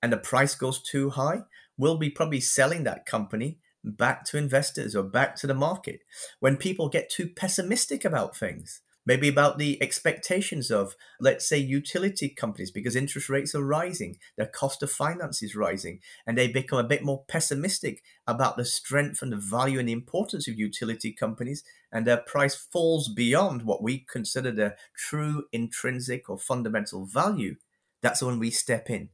and 0.00 0.12
the 0.12 0.16
price 0.16 0.54
goes 0.54 0.80
too 0.80 1.10
high, 1.10 1.42
we'll 1.76 1.98
be 1.98 2.10
probably 2.10 2.40
selling 2.40 2.84
that 2.84 3.06
company 3.06 3.58
back 3.82 4.24
to 4.26 4.38
investors 4.38 4.94
or 4.94 5.02
back 5.02 5.34
to 5.36 5.46
the 5.46 5.54
market. 5.54 6.00
When 6.38 6.56
people 6.56 6.88
get 6.88 7.10
too 7.10 7.28
pessimistic 7.28 8.04
about 8.04 8.36
things, 8.36 8.80
maybe 9.08 9.26
about 9.26 9.56
the 9.56 9.82
expectations 9.82 10.70
of, 10.70 10.94
let's 11.18 11.48
say, 11.48 11.56
utility 11.56 12.28
companies, 12.28 12.70
because 12.70 12.94
interest 12.94 13.30
rates 13.30 13.54
are 13.54 13.64
rising, 13.64 14.18
their 14.36 14.46
cost 14.46 14.82
of 14.82 14.90
finance 14.92 15.42
is 15.42 15.56
rising, 15.56 15.98
and 16.26 16.36
they 16.36 16.46
become 16.46 16.78
a 16.78 16.86
bit 16.86 17.02
more 17.02 17.24
pessimistic 17.26 18.02
about 18.26 18.58
the 18.58 18.66
strength 18.66 19.22
and 19.22 19.32
the 19.32 19.36
value 19.38 19.78
and 19.78 19.88
the 19.88 19.92
importance 19.92 20.46
of 20.46 20.58
utility 20.58 21.10
companies, 21.10 21.64
and 21.90 22.06
their 22.06 22.18
price 22.18 22.54
falls 22.54 23.08
beyond 23.08 23.62
what 23.62 23.82
we 23.82 24.04
consider 24.12 24.52
their 24.52 24.76
true 24.94 25.44
intrinsic 25.52 26.28
or 26.28 26.36
fundamental 26.36 27.06
value. 27.06 27.56
That's 28.02 28.22
when 28.22 28.38
we 28.38 28.50
step 28.50 28.90
in. 28.90 29.08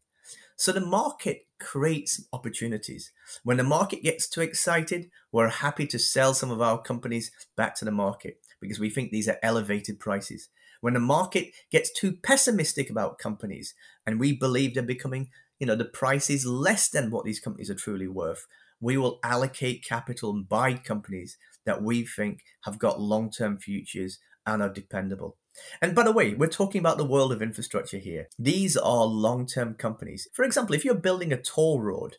So 0.57 0.73
the 0.73 0.81
market 0.81 1.47
creates 1.61 2.25
opportunities. 2.33 3.13
When 3.45 3.59
the 3.59 3.63
market 3.63 4.03
gets 4.03 4.29
too 4.29 4.41
excited, 4.41 5.11
we're 5.31 5.49
happy 5.49 5.87
to 5.87 5.99
sell 6.01 6.35
some 6.35 6.51
of 6.51 6.61
our 6.61 6.83
companies 6.83 7.31
back 7.57 7.77
to 7.77 7.85
the 7.85 7.93
market 7.93 8.39
because 8.61 8.79
we 8.79 8.91
think 8.91 9.11
these 9.11 9.29
are 9.29 9.39
elevated 9.43 10.01
prices. 10.01 10.49
When 10.81 10.95
the 10.95 11.01
market 11.01 11.53
gets 11.71 11.93
too 11.93 12.13
pessimistic 12.23 12.91
about 12.91 13.19
companies 13.19 13.75
and 14.07 14.21
we 14.21 14.37
believe 14.37 14.75
they're 14.75 14.83
becoming, 14.83 15.29
you 15.59 15.67
know, 15.67 15.77
the 15.77 15.85
price 15.85 16.29
is 16.29 16.47
less 16.47 16.89
than 16.89 17.11
what 17.11 17.25
these 17.25 17.41
companies 17.41 17.71
are 17.71 17.75
truly 17.75 18.09
worth, 18.09 18.47
we 18.81 18.97
will 18.97 19.19
allocate 19.25 19.85
capital 19.85 20.31
and 20.31 20.49
buy 20.49 20.75
companies 20.75 21.39
that 21.65 21.83
we 21.83 22.05
think 22.05 22.41
have 22.65 22.79
got 22.79 23.01
long 23.01 23.31
term 23.31 23.57
futures 23.59 24.19
and 24.47 24.63
are 24.63 24.69
dependable. 24.69 25.39
And 25.81 25.95
by 25.95 26.03
the 26.03 26.13
way, 26.13 26.35
we're 26.35 26.49
talking 26.49 26.81
about 26.81 26.99
the 26.99 27.05
world 27.05 27.33
of 27.33 27.41
infrastructure 27.41 27.99
here. 27.99 28.29
These 28.39 28.77
are 28.77 29.07
long 29.07 29.47
term 29.47 29.75
companies. 29.75 30.29
For 30.33 30.45
example, 30.45 30.75
if 30.75 30.85
you're 30.85 30.95
building 30.95 31.33
a 31.33 31.41
toll 31.41 31.81
road, 31.81 32.17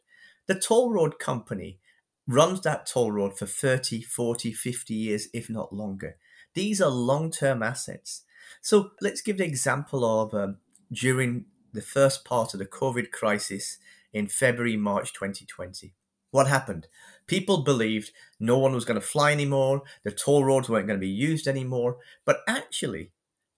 the 0.48 0.56
toll 0.56 0.92
road 0.92 1.20
company 1.20 1.80
runs 2.28 2.62
that 2.62 2.88
toll 2.88 3.12
road 3.12 3.38
for 3.38 3.46
30, 3.46 4.02
40, 4.02 4.52
50 4.54 4.94
years, 4.94 5.28
if 5.34 5.50
not 5.50 5.74
longer. 5.74 6.18
These 6.56 6.82
are 6.82 6.90
long 6.90 7.32
term 7.32 7.62
assets. 7.62 8.24
So 8.62 8.92
let's 9.02 9.22
give 9.22 9.38
the 9.38 9.46
example 9.46 10.04
of 10.04 10.34
um, 10.34 10.58
during 10.92 11.46
the 11.74 11.82
first 11.82 12.26
part 12.26 12.54
of 12.54 12.60
the 12.60 12.66
COVID 12.66 13.12
crisis 13.12 13.78
in 14.14 14.28
February, 14.28 14.78
March 14.78 15.14
2020. 15.14 15.94
What 16.32 16.48
happened? 16.48 16.88
People 17.28 17.64
believed 17.64 18.12
no 18.40 18.58
one 18.58 18.74
was 18.74 18.86
going 18.86 19.00
to 19.00 19.06
fly 19.06 19.32
anymore, 19.32 19.84
the 20.04 20.12
toll 20.12 20.44
roads 20.44 20.70
weren't 20.70 20.88
going 20.88 21.00
to 21.00 21.06
be 21.06 21.08
used 21.08 21.48
anymore. 21.48 21.98
But 22.26 22.40
actually, 22.48 23.12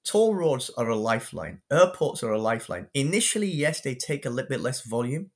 toll 0.03 0.35
roads 0.35 0.69
are 0.77 0.89
a 0.89 0.95
lifeline, 0.95 1.61
airports 1.71 2.23
are 2.23 2.31
a 2.31 2.41
lifeline. 2.41 2.87
Initially, 2.93 3.47
yes, 3.47 3.81
they 3.81 3.95
take 3.95 4.25
a 4.25 4.29
little 4.29 4.49
bit 4.49 4.61
less 4.61 4.81
volume, 4.81 5.31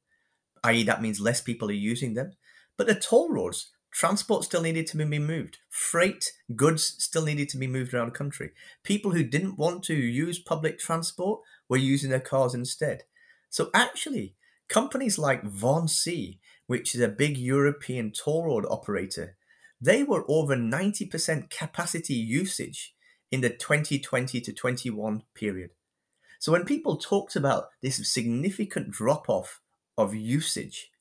i.e., 0.63 0.83
that 0.83 1.01
means 1.01 1.19
less 1.19 1.41
people 1.41 1.69
are 1.69 1.73
using 1.73 2.13
them. 2.13 2.33
But 2.77 2.87
the 2.87 2.95
toll 2.95 3.31
roads, 3.31 3.71
transport 3.91 4.43
still 4.43 4.61
needed 4.61 4.87
to 4.87 4.97
be 4.97 5.19
moved, 5.19 5.59
freight, 5.69 6.31
goods 6.55 6.95
still 6.99 7.25
needed 7.25 7.49
to 7.49 7.57
be 7.57 7.67
moved 7.67 7.93
around 7.93 8.07
the 8.07 8.17
country. 8.17 8.51
People 8.83 9.11
who 9.11 9.23
didn't 9.23 9.57
want 9.57 9.83
to 9.83 9.95
use 9.95 10.39
public 10.39 10.79
transport 10.79 11.41
were 11.69 11.77
using 11.77 12.09
their 12.09 12.19
cars 12.19 12.53
instead. 12.53 13.03
So 13.49 13.69
actually, 13.73 14.35
companies 14.69 15.19
like 15.19 15.43
Vinci 15.43 16.39
which 16.71 16.95
is 16.95 17.01
a 17.01 17.09
big 17.09 17.37
European 17.37 18.11
toll 18.11 18.45
road 18.45 18.65
operator, 18.69 19.35
they 19.81 20.03
were 20.03 20.23
over 20.29 20.55
90% 20.55 21.49
capacity 21.49 22.13
usage 22.13 22.95
in 23.29 23.41
the 23.41 23.49
2020 23.49 24.39
to 24.39 24.53
21 24.53 25.23
period. 25.35 25.71
So 26.39 26.53
when 26.53 26.63
people 26.63 26.95
talked 26.95 27.35
about 27.35 27.65
this 27.81 28.09
significant 28.09 28.89
drop 28.89 29.27
off 29.27 29.59
of 29.97 30.15
usage, 30.15 30.91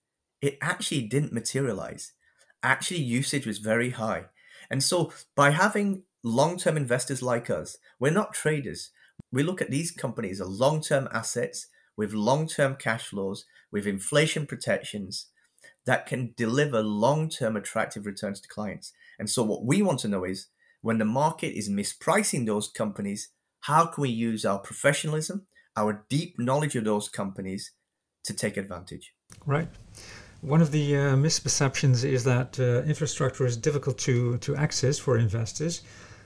it 0.43 0.59
actually 0.61 1.03
didn't 1.03 1.33
materialize. 1.33 2.15
Actually, 2.63 3.01
usage 3.01 3.47
was 3.47 3.59
very 3.59 3.91
high. 3.91 4.27
And 4.71 4.83
so 4.83 5.13
by 5.35 5.51
having 5.51 6.03
long 6.23 6.57
term 6.59 6.77
investors 6.77 7.23
like 7.23 7.51
us, 7.51 7.77
we're 7.99 8.13
not 8.13 8.35
traders. 8.35 8.91
we 9.33 9.43
look 9.43 9.63
at 9.63 9.71
these 9.71 9.91
companies 9.91 10.41
as 10.41 10.49
long 10.49 10.81
term 10.81 11.09
assets 11.13 11.69
with 11.97 12.13
long 12.13 12.47
term 12.47 12.77
cash 12.77 13.09
flows, 13.09 13.45
with 13.71 13.87
inflation 13.87 14.47
protections 14.47 15.27
that 15.87 16.07
can 16.07 16.35
deliver 16.37 16.83
long 16.83 17.29
term 17.29 17.57
attractive 17.57 18.07
returns 18.07 18.41
to 18.41 18.49
clients. 18.49 18.93
And 19.19 19.29
so, 19.29 19.43
what 19.43 19.65
we 19.65 19.83
want 19.83 20.01
to 20.01 20.09
know 20.09 20.25
is 20.25 20.49
when 20.83 20.99
the 20.99 21.05
market 21.05 21.57
is 21.57 21.69
mispricing 21.69 22.47
those 22.47 22.69
companies, 22.69 23.29
how 23.61 23.87
can 23.87 24.03
we 24.03 24.11
use 24.11 24.45
our 24.45 24.59
professionalism, 24.59 25.47
our 25.77 26.07
deep 26.09 26.39
knowledge 26.39 26.77
of 26.77 26.85
those 26.85 27.09
companies 27.09 27.73
to 28.25 28.35
take 28.35 28.57
advantage? 28.57 29.13
Right. 29.45 29.69
One 30.41 30.63
of 30.63 30.71
the 30.71 30.97
uh, 30.97 31.01
misperceptions 31.17 32.05
is 32.05 32.25
that 32.25 32.59
uh, 32.59 32.83
infrastructure 32.89 33.45
is 33.45 33.57
difficult 33.57 33.99
to, 33.99 34.39
to 34.39 34.57
access 34.57 34.99
for 34.99 35.19
investors. 35.19 35.83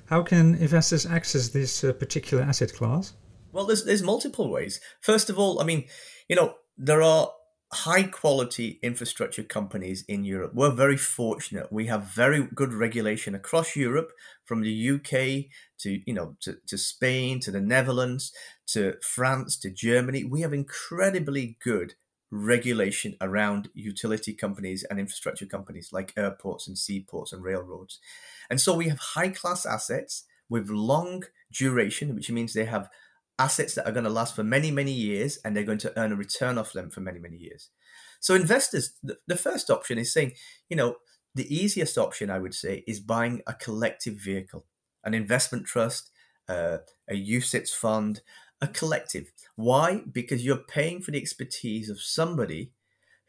How 0.07 0.23
can 0.23 0.55
investors 0.57 1.05
access 1.05 1.49
this 1.49 1.83
uh, 1.83 1.93
particular 1.93 2.43
asset 2.43 2.73
class? 2.73 3.15
Well, 3.53 3.67
there's 3.67 3.85
there's 3.85 4.03
multiple 4.03 4.51
ways. 4.51 4.81
First 5.01 5.31
of 5.31 5.39
all, 5.39 5.61
I 5.61 5.65
mean, 5.65 5.85
you 6.29 6.37
know, 6.37 6.55
there 6.77 7.03
are 7.03 7.31
high 7.73 8.05
quality 8.05 8.79
infrastructure 8.83 9.43
companies 9.43 10.05
in 10.09 10.25
Europe. 10.25 10.53
We're 10.55 10.71
very 10.71 10.97
fortunate. 10.97 11.73
We 11.73 11.87
have 11.87 12.05
very 12.05 12.49
good 12.55 12.73
regulation 12.73 13.35
across 13.35 13.75
Europe, 13.75 14.13
from 14.45 14.61
the 14.61 14.91
UK 14.91 15.51
to 15.79 16.01
you 16.07 16.15
know 16.15 16.37
to, 16.41 16.59
to 16.67 16.79
Spain 16.79 17.41
to 17.41 17.51
the 17.51 17.61
Netherlands 17.61 18.33
to 18.69 18.95
France 19.03 19.57
to 19.59 19.71
Germany. 19.71 20.25
We 20.25 20.43
have 20.43 20.53
incredibly 20.53 21.57
good 21.63 21.95
regulation 22.35 23.17
around 23.21 23.69
utility 23.75 24.35
companies 24.35 24.85
and 24.91 24.99
infrastructure 24.99 25.47
companies 25.47 25.91
like 25.93 26.13
airports 26.17 26.67
and 26.67 26.77
seaports 26.77 27.33
and 27.33 27.45
railroads. 27.45 28.01
And 28.51 28.61
so 28.61 28.75
we 28.75 28.89
have 28.89 28.99
high 28.99 29.29
class 29.29 29.65
assets 29.65 30.25
with 30.49 30.69
long 30.69 31.25
duration, 31.53 32.15
which 32.15 32.31
means 32.31 32.53
they 32.53 32.65
have 32.65 32.89
assets 33.39 33.75
that 33.75 33.87
are 33.87 33.93
going 33.93 34.05
to 34.05 34.11
last 34.11 34.35
for 34.35 34.43
many, 34.43 34.73
many 34.73 34.91
years 34.91 35.39
and 35.45 35.57
they're 35.57 35.63
going 35.63 35.79
to 35.79 35.97
earn 35.99 36.11
a 36.11 36.17
return 36.17 36.59
off 36.59 36.73
them 36.73 36.91
for 36.91 37.01
many, 37.01 37.21
many 37.21 37.37
years. 37.37 37.71
So, 38.19 38.35
investors, 38.35 38.95
the, 39.03 39.19
the 39.29 39.37
first 39.37 39.71
option 39.71 39.99
is 39.99 40.13
saying, 40.13 40.33
you 40.69 40.77
know, 40.77 40.97
the 41.37 41.55
easiest 41.55 41.97
option 41.99 42.31
I 42.31 42.39
would 42.41 42.55
say 42.55 42.83
is 42.89 42.99
buying 42.99 43.43
a 43.47 43.55
collective 43.55 44.15
vehicle, 44.15 44.67
an 45.05 45.15
investment 45.15 45.67
trust, 45.67 46.11
uh, 46.49 46.79
a 47.09 47.15
UCITS 47.15 47.71
fund, 47.71 48.23
a 48.65 48.69
collective. 48.69 49.31
Why? 49.57 50.03
Because 50.11 50.45
you're 50.45 50.57
paying 50.57 51.01
for 51.01 51.13
the 51.13 51.19
expertise 51.19 51.89
of 51.89 52.01
somebody 52.01 52.73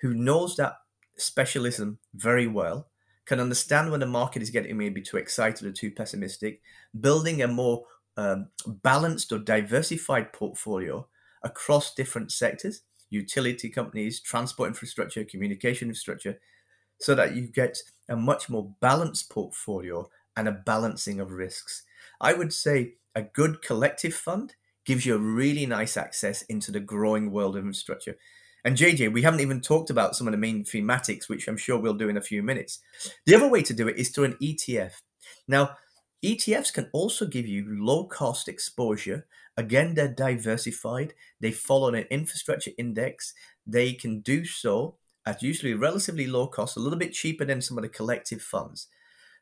who 0.01 0.13
knows 0.13 0.55
that 0.55 0.77
specialism 1.17 1.99
very 2.13 2.47
well, 2.47 2.89
can 3.25 3.39
understand 3.39 3.91
when 3.91 3.99
the 3.99 4.05
market 4.05 4.41
is 4.41 4.49
getting 4.49 4.77
maybe 4.77 5.01
too 5.01 5.17
excited 5.17 5.65
or 5.65 5.71
too 5.71 5.91
pessimistic, 5.91 6.61
building 6.99 7.41
a 7.41 7.47
more 7.47 7.85
um, 8.17 8.49
balanced 8.67 9.31
or 9.31 9.39
diversified 9.39 10.31
portfolio 10.31 11.07
across 11.43 11.93
different 11.93 12.31
sectors, 12.31 12.81
utility 13.09 13.69
companies, 13.69 14.21
transport 14.21 14.67
infrastructure, 14.67 15.23
communication 15.23 15.87
infrastructure, 15.87 16.39
so 16.99 17.15
that 17.15 17.35
you 17.35 17.47
get 17.47 17.77
a 18.07 18.15
much 18.15 18.49
more 18.49 18.73
balanced 18.79 19.29
portfolio 19.29 20.07
and 20.37 20.47
a 20.47 20.51
balancing 20.51 21.19
of 21.19 21.31
risks. 21.31 21.83
I 22.21 22.33
would 22.33 22.53
say 22.53 22.93
a 23.15 23.21
good 23.21 23.61
collective 23.61 24.13
fund 24.13 24.55
gives 24.85 25.05
you 25.05 25.15
a 25.15 25.19
really 25.19 25.65
nice 25.65 25.97
access 25.97 26.41
into 26.43 26.71
the 26.71 26.79
growing 26.79 27.31
world 27.31 27.55
of 27.55 27.63
infrastructure. 27.63 28.17
And 28.63 28.77
JJ, 28.77 29.13
we 29.13 29.21
haven't 29.21 29.41
even 29.41 29.61
talked 29.61 29.89
about 29.89 30.15
some 30.15 30.27
of 30.27 30.31
the 30.31 30.37
main 30.37 30.63
thematics, 30.63 31.29
which 31.29 31.47
I'm 31.47 31.57
sure 31.57 31.77
we'll 31.77 31.93
do 31.93 32.09
in 32.09 32.17
a 32.17 32.21
few 32.21 32.41
minutes. 32.41 32.79
The 33.25 33.35
other 33.35 33.47
way 33.47 33.61
to 33.61 33.73
do 33.73 33.87
it 33.87 33.97
is 33.97 34.09
through 34.09 34.23
an 34.25 34.37
ETF. 34.41 34.93
Now, 35.47 35.77
ETFs 36.23 36.73
can 36.73 36.89
also 36.91 37.27
give 37.27 37.45
you 37.45 37.65
low 37.67 38.05
cost 38.05 38.47
exposure. 38.47 39.27
Again, 39.55 39.93
they're 39.93 40.07
diversified. 40.07 41.13
They 41.39 41.51
follow 41.51 41.89
an 41.89 42.05
infrastructure 42.09 42.71
index. 42.77 43.33
They 43.67 43.93
can 43.93 44.21
do 44.21 44.45
so 44.45 44.95
at 45.27 45.43
usually 45.43 45.75
relatively 45.75 46.25
low 46.25 46.47
cost, 46.47 46.75
a 46.75 46.79
little 46.79 46.97
bit 46.97 47.13
cheaper 47.13 47.45
than 47.45 47.61
some 47.61 47.77
of 47.77 47.83
the 47.83 47.89
collective 47.89 48.41
funds. 48.41 48.87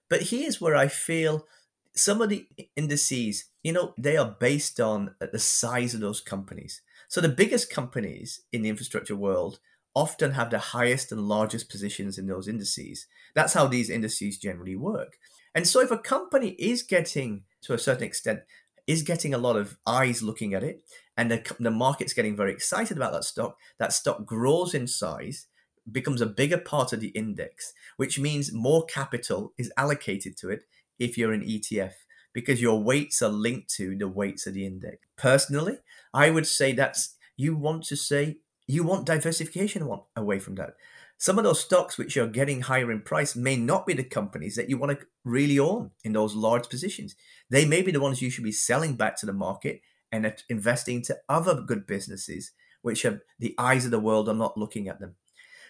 But 0.09 0.23
here's 0.23 0.59
where 0.59 0.75
I 0.75 0.89
feel 0.89 1.47
some 1.95 2.21
of 2.21 2.29
the 2.29 2.47
indices, 2.75 3.45
you 3.63 3.71
know, 3.71 3.93
they 3.97 4.17
are 4.17 4.35
based 4.39 4.79
on 4.79 5.15
the 5.19 5.39
size 5.39 5.93
of 5.93 6.01
those 6.01 6.21
companies. 6.21 6.81
So 7.07 7.21
the 7.21 7.29
biggest 7.29 7.69
companies 7.69 8.41
in 8.51 8.63
the 8.63 8.69
infrastructure 8.69 9.15
world 9.15 9.59
often 9.95 10.31
have 10.31 10.49
the 10.49 10.57
highest 10.57 11.11
and 11.11 11.21
largest 11.21 11.69
positions 11.69 12.17
in 12.17 12.25
those 12.25 12.47
indices. 12.47 13.05
That's 13.35 13.53
how 13.53 13.67
these 13.67 13.89
indices 13.89 14.39
generally 14.39 14.75
work. 14.75 15.17
And 15.53 15.67
so 15.67 15.81
if 15.81 15.91
a 15.91 15.97
company 15.97 16.49
is 16.51 16.81
getting, 16.81 17.43
to 17.61 17.73
a 17.73 17.77
certain 17.77 18.03
extent, 18.03 18.39
is 18.87 19.03
getting 19.03 19.33
a 19.33 19.37
lot 19.37 19.55
of 19.55 19.77
eyes 19.85 20.23
looking 20.23 20.53
at 20.53 20.63
it, 20.63 20.81
and 21.15 21.29
the, 21.29 21.55
the 21.59 21.71
market's 21.71 22.13
getting 22.13 22.35
very 22.35 22.51
excited 22.51 22.97
about 22.97 23.13
that 23.13 23.23
stock, 23.23 23.57
that 23.77 23.93
stock 23.93 24.25
grows 24.25 24.73
in 24.73 24.87
size, 24.87 25.45
becomes 25.89 26.21
a 26.21 26.25
bigger 26.25 26.57
part 26.57 26.91
of 26.91 26.99
the 26.99 27.09
index, 27.09 27.73
which 27.97 28.17
means 28.17 28.51
more 28.51 28.85
capital 28.85 29.53
is 29.57 29.71
allocated 29.77 30.35
to 30.37 30.49
it 30.49 30.63
if 31.03 31.17
you're 31.17 31.33
an 31.33 31.41
ETF 31.41 31.93
because 32.33 32.61
your 32.61 32.81
weights 32.81 33.21
are 33.21 33.29
linked 33.29 33.69
to 33.75 33.95
the 33.95 34.07
weights 34.07 34.47
of 34.47 34.53
the 34.55 34.65
index. 34.65 34.97
Personally, 35.17 35.77
I 36.13 36.29
would 36.29 36.47
say 36.47 36.73
that's 36.73 37.15
you 37.37 37.55
want 37.55 37.83
to 37.85 37.95
say 37.95 38.37
you 38.67 38.83
want 38.83 39.05
diversification 39.05 39.87
away 40.15 40.39
from 40.39 40.55
that. 40.55 40.75
Some 41.17 41.37
of 41.37 41.43
those 41.43 41.59
stocks 41.59 41.97
which 41.97 42.17
are 42.17 42.27
getting 42.27 42.61
higher 42.61 42.91
in 42.91 43.01
price 43.01 43.35
may 43.35 43.55
not 43.55 43.85
be 43.85 43.93
the 43.93 44.03
companies 44.03 44.55
that 44.55 44.69
you 44.69 44.77
want 44.77 44.99
to 44.99 45.05
really 45.23 45.59
own 45.59 45.91
in 46.03 46.13
those 46.13 46.35
large 46.35 46.69
positions. 46.69 47.15
They 47.49 47.65
may 47.65 47.81
be 47.81 47.91
the 47.91 48.01
ones 48.01 48.21
you 48.21 48.29
should 48.29 48.43
be 48.43 48.51
selling 48.51 48.95
back 48.95 49.17
to 49.17 49.25
the 49.25 49.33
market 49.33 49.81
and 50.11 50.33
investing 50.49 51.01
to 51.03 51.17
other 51.29 51.61
good 51.61 51.85
businesses 51.87 52.51
which 52.81 53.03
have 53.03 53.21
the 53.39 53.55
eyes 53.57 53.85
of 53.85 53.91
the 53.91 53.99
world 53.99 54.27
are 54.27 54.35
not 54.35 54.57
looking 54.57 54.87
at 54.87 54.99
them. 54.99 55.15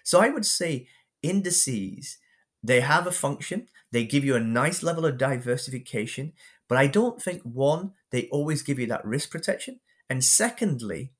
So 0.03 0.19
I 0.19 0.29
would 0.29 0.45
say 0.45 0.87
indices 1.21 2.17
they 2.63 2.81
have 2.81 3.05
a 3.05 3.11
function. 3.11 3.67
They 3.91 4.05
give 4.05 4.23
you 4.23 4.35
a 4.35 4.39
nice 4.39 4.81
level 4.81 5.05
of 5.05 5.17
diversification, 5.17 6.33
but 6.69 6.77
I 6.77 6.87
don't 6.87 7.21
think 7.21 7.41
one, 7.43 7.91
they 8.11 8.27
always 8.31 8.63
give 8.63 8.79
you 8.79 8.87
that 8.87 9.05
risk 9.05 9.29
protection. 9.29 9.81
And 10.09 10.23
secondly, 10.23 11.11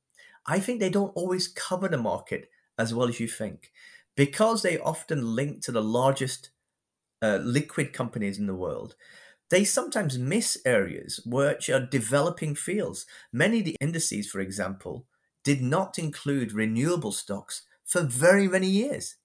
I 0.48 0.60
think 0.60 0.80
they 0.80 0.90
don't 0.90 1.16
always 1.16 1.48
cover 1.48 1.88
the 1.88 1.98
market 1.98 2.50
as 2.78 2.94
well 2.94 3.08
as 3.08 3.20
you 3.20 3.28
think 3.28 3.72
because 4.16 4.62
they 4.62 4.80
often 4.80 5.36
link 5.36 5.62
to 5.64 5.72
the 5.72 5.84
largest 5.84 6.52
uh, 7.22 7.40
liquid 7.42 7.94
companies 7.94 8.38
in 8.38 8.48
the 8.48 8.56
world. 8.56 8.96
They 9.50 9.64
sometimes 9.64 10.18
miss 10.18 10.58
areas 10.66 11.20
which 11.26 11.70
are 11.70 11.86
developing 11.86 12.56
fields. 12.56 13.06
Many 13.32 13.60
of 13.60 13.66
the 13.66 13.78
indices, 13.80 14.30
for 14.30 14.40
example, 14.40 15.06
did 15.44 15.62
not 15.62 16.00
include 16.00 16.54
renewable 16.54 17.12
stocks 17.12 17.64
for 17.86 18.02
very 18.02 18.48
many 18.48 18.68
years. 18.68 19.16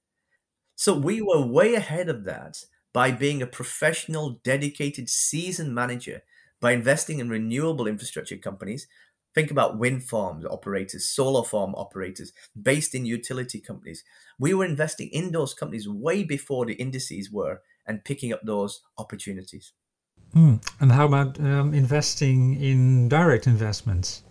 So 0.79 0.97
we 0.97 1.21
were 1.21 1.45
way 1.45 1.75
ahead 1.75 2.09
of 2.09 2.23
that 2.23 2.63
by 2.93 3.11
being 3.11 3.43
a 3.43 3.49
professional, 3.49 4.39
dedicated, 4.45 5.09
seasoned 5.09 5.75
manager 5.75 6.23
by 6.61 6.71
investing 6.71 7.19
in 7.19 7.29
renewable 7.29 7.89
infrastructure 7.89 8.37
companies. 8.37 8.87
Think 9.35 9.51
about 9.51 9.77
wind 9.77 10.05
farm 10.05 10.47
operators, 10.49 11.09
solar 11.09 11.43
farm 11.43 11.75
operators 11.75 12.33
based 12.55 12.95
in 12.95 13.05
utility 13.07 13.61
companies. 13.61 14.05
We 14.39 14.55
were 14.55 14.65
investing 14.65 15.09
in 15.09 15.33
those 15.33 15.53
companies 15.53 15.89
way 15.89 16.23
before 16.23 16.65
the 16.65 16.75
indices 16.75 17.29
were 17.29 17.61
and 17.85 18.05
picking 18.05 18.33
up 18.33 18.43
those 18.45 18.81
opportunities. 18.99 19.73
Mm. 20.33 20.65
And 20.79 20.93
how 20.93 21.07
about 21.07 21.41
um, 21.41 21.75
investing 21.75 22.55
in 22.63 23.09
direct 23.09 23.49
investments? 23.49 24.23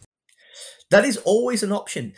That 0.91 1.03
is 1.03 1.17
always 1.17 1.62
an 1.62 1.73
option 1.73 2.13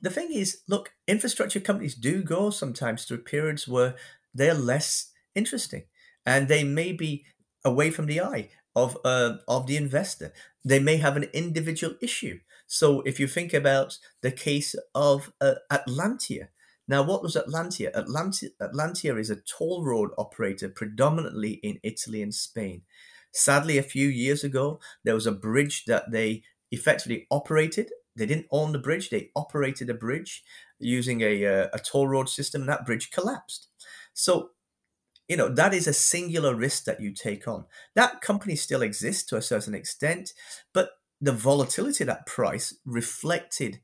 the 0.00 0.10
thing 0.10 0.32
is, 0.32 0.62
look, 0.68 0.92
infrastructure 1.06 1.60
companies 1.60 1.94
do 1.94 2.22
go 2.22 2.50
sometimes 2.50 3.04
through 3.04 3.18
periods 3.18 3.66
where 3.66 3.96
they're 4.34 4.54
less 4.54 5.10
interesting 5.34 5.84
and 6.24 6.48
they 6.48 6.64
may 6.64 6.92
be 6.92 7.24
away 7.64 7.90
from 7.90 8.06
the 8.06 8.20
eye 8.20 8.50
of 8.76 8.96
uh, 9.04 9.34
of 9.48 9.66
the 9.66 9.76
investor. 9.76 10.32
They 10.64 10.78
may 10.78 10.98
have 10.98 11.16
an 11.16 11.28
individual 11.32 11.94
issue. 12.00 12.40
So 12.66 13.00
if 13.02 13.18
you 13.18 13.26
think 13.26 13.52
about 13.52 13.98
the 14.22 14.30
case 14.30 14.76
of 14.94 15.32
uh, 15.40 15.54
Atlantia, 15.72 16.48
now 16.86 17.02
what 17.02 17.22
was 17.22 17.36
Atlantia? 17.36 17.92
Atlantia? 17.92 18.50
Atlantia 18.60 19.18
is 19.18 19.30
a 19.30 19.36
toll 19.36 19.84
road 19.84 20.10
operator 20.16 20.68
predominantly 20.68 21.54
in 21.62 21.80
Italy 21.82 22.22
and 22.22 22.34
Spain. 22.34 22.82
Sadly, 23.32 23.78
a 23.78 23.82
few 23.82 24.08
years 24.08 24.44
ago, 24.44 24.80
there 25.04 25.14
was 25.14 25.26
a 25.26 25.32
bridge 25.32 25.84
that 25.86 26.10
they 26.10 26.42
effectively 26.70 27.26
operated 27.30 27.90
they 28.20 28.26
didn't 28.26 28.46
own 28.50 28.72
the 28.72 28.78
bridge; 28.78 29.10
they 29.10 29.30
operated 29.34 29.90
a 29.90 29.94
bridge 29.94 30.44
using 30.78 31.22
a 31.22 31.44
uh, 31.44 31.68
a 31.72 31.78
toll 31.78 32.06
road 32.06 32.28
system. 32.28 32.66
That 32.66 32.86
bridge 32.86 33.10
collapsed. 33.10 33.68
So, 34.12 34.50
you 35.28 35.36
know 35.36 35.48
that 35.48 35.74
is 35.74 35.86
a 35.86 35.92
singular 35.92 36.54
risk 36.54 36.84
that 36.84 37.00
you 37.00 37.12
take 37.12 37.48
on. 37.48 37.64
That 37.94 38.20
company 38.20 38.56
still 38.56 38.82
exists 38.82 39.24
to 39.30 39.36
a 39.36 39.42
certain 39.42 39.74
extent, 39.74 40.34
but 40.72 40.90
the 41.20 41.32
volatility 41.32 42.04
of 42.04 42.08
that 42.08 42.26
price 42.26 42.74
reflected 42.84 43.80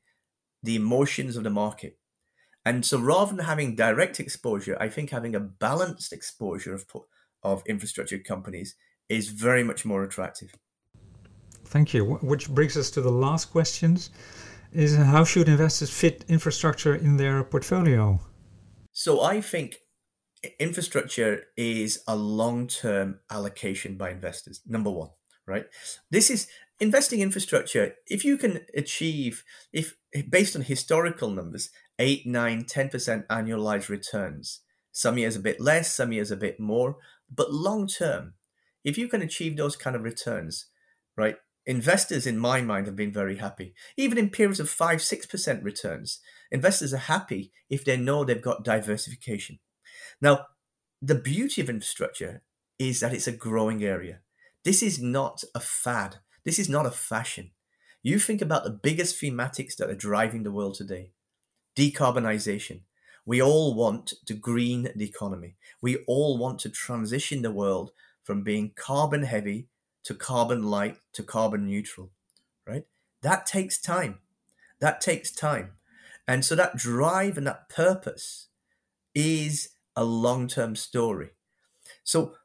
the 0.63 0.75
emotions 0.75 1.37
of 1.37 1.43
the 1.43 1.49
market. 1.49 1.97
And 2.65 2.85
so 2.85 2.99
rather 2.99 3.33
than 3.33 3.45
having 3.45 3.75
direct 3.75 4.19
exposure, 4.19 4.75
I 4.79 4.89
think 4.89 5.09
having 5.09 5.35
a 5.35 5.39
balanced 5.39 6.11
exposure 6.11 6.73
of, 6.73 6.85
of 7.41 7.63
infrastructure 7.65 8.19
companies 8.19 8.75
is 9.07 9.29
very 9.29 9.63
much 9.63 9.85
more 9.85 10.03
attractive. 10.03 10.53
Thank 11.67 11.93
you. 11.93 12.05
Which 12.21 12.49
brings 12.49 12.77
us 12.77 12.89
to 12.91 13.01
the 13.01 13.11
last 13.11 13.51
questions 13.51 14.09
is 14.71 14.95
how 14.95 15.23
should 15.23 15.49
investors 15.49 15.89
fit 15.89 16.25
infrastructure 16.27 16.95
in 16.95 17.17
their 17.17 17.43
portfolio? 17.43 18.19
So 18.91 19.21
I 19.21 19.41
think 19.41 19.77
infrastructure 20.59 21.43
is 21.55 22.03
a 22.07 22.15
long-term 22.15 23.19
allocation 23.29 23.97
by 23.97 24.11
investors. 24.11 24.61
Number 24.65 24.89
1, 24.89 25.09
right? 25.45 25.65
This 26.09 26.29
is 26.29 26.47
investing 26.79 27.21
infrastructure 27.21 27.95
if 28.07 28.23
you 28.23 28.37
can 28.37 28.59
achieve 28.75 29.43
if 29.73 29.95
based 30.29 30.55
on 30.55 30.61
historical 30.61 31.29
numbers 31.29 31.69
8 31.97 32.27
9 32.27 32.65
10% 32.65 33.27
annualized 33.27 33.89
returns 33.89 34.61
some 34.91 35.17
years 35.17 35.35
a 35.35 35.39
bit 35.39 35.59
less 35.59 35.91
some 35.91 36.11
years 36.11 36.29
a 36.29 36.37
bit 36.37 36.59
more 36.59 36.97
but 37.33 37.51
long 37.51 37.87
term 37.87 38.33
if 38.83 38.97
you 38.97 39.07
can 39.07 39.23
achieve 39.23 39.57
those 39.57 39.75
kind 39.75 39.95
of 39.95 40.03
returns 40.03 40.67
right 41.15 41.37
investors 41.67 42.25
in 42.25 42.39
my 42.39 42.61
mind 42.61 42.87
have 42.87 42.95
been 42.95 43.11
very 43.11 43.35
happy. 43.35 43.75
Even 43.97 44.17
in 44.17 44.29
periods 44.29 44.59
of 44.59 44.69
5 44.69 44.99
6% 44.99 45.63
returns 45.63 46.19
investors 46.49 46.93
are 46.93 46.97
happy 46.97 47.51
if 47.69 47.83
they 47.83 47.97
know 47.97 48.23
they've 48.23 48.41
got 48.41 48.63
diversification. 48.63 49.59
Now 50.21 50.47
the 51.01 51.15
beauty 51.15 51.61
of 51.61 51.69
infrastructure 51.69 52.41
is 52.79 53.01
that 53.01 53.13
it's 53.13 53.27
a 53.27 53.33
growing 53.33 53.83
area. 53.83 54.21
This 54.63 54.81
is 54.81 55.01
not 55.01 55.43
a 55.53 55.59
fad. 55.59 56.17
This 56.45 56.57
is 56.57 56.69
not 56.69 56.85
a 56.85 56.91
fashion. 56.91 57.51
You 58.01 58.17
think 58.17 58.41
about 58.41 58.63
the 58.63 58.69
biggest 58.69 59.21
thematics 59.21 59.75
that 59.75 59.89
are 59.89 59.95
driving 59.95 60.43
the 60.43 60.51
world 60.51 60.75
today. 60.75 61.11
Decarbonization. 61.75 62.81
We 63.25 63.41
all 63.41 63.75
want 63.75 64.13
to 64.25 64.33
green 64.33 64.89
the 64.95 65.05
economy. 65.05 65.57
We 65.81 65.97
all 66.07 66.37
want 66.37 66.59
to 66.59 66.69
transition 66.69 67.41
the 67.41 67.51
world 67.51 67.91
from 68.23 68.43
being 68.43 68.71
carbon 68.75 69.23
heavy 69.23 69.67
to 70.07 70.13
carbon 70.13 70.63
light 70.63 70.95
to 71.11 71.21
carbon 71.21 71.65
neutral, 71.65 72.11
right? 72.65 72.85
That 73.23 73.45
takes 73.45 73.77
time. 73.77 74.19
That 74.79 75.01
takes 75.01 75.31
time. 75.31 75.71
And 76.25 76.45
so 76.45 76.55
that 76.55 76.77
drive 76.77 77.37
and 77.37 77.45
that 77.45 77.67
purpose 77.67 78.47
is 79.13 79.71
a 79.97 80.05
long 80.05 80.47
term 80.47 80.77
story. 80.77 81.31
So 82.05 82.35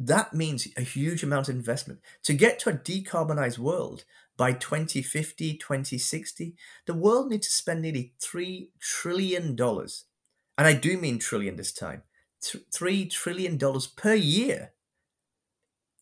that 0.00 0.34
means 0.34 0.66
a 0.76 0.80
huge 0.80 1.22
amount 1.22 1.48
of 1.48 1.54
investment. 1.54 2.00
To 2.24 2.34
get 2.34 2.58
to 2.60 2.70
a 2.70 2.72
decarbonized 2.72 3.58
world 3.58 4.04
by 4.36 4.52
2050, 4.52 5.58
2060, 5.58 6.56
the 6.86 6.94
world 6.94 7.30
needs 7.30 7.46
to 7.46 7.52
spend 7.52 7.82
nearly 7.82 8.14
$3 8.20 8.70
trillion. 8.80 9.56
And 9.56 10.66
I 10.66 10.72
do 10.72 10.98
mean 10.98 11.20
trillion 11.20 11.54
this 11.54 11.72
time 11.72 12.02
$3 12.42 13.08
trillion 13.08 13.60
per 13.96 14.14
year 14.14 14.72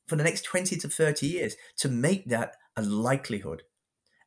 for 0.06 0.16
the 0.16 0.24
next 0.24 0.42
20 0.42 0.76
to 0.76 0.88
30 0.88 1.26
years 1.26 1.56
to 1.78 1.88
make 1.88 2.28
that 2.28 2.56
a 2.76 2.82
likelihood. 2.82 3.62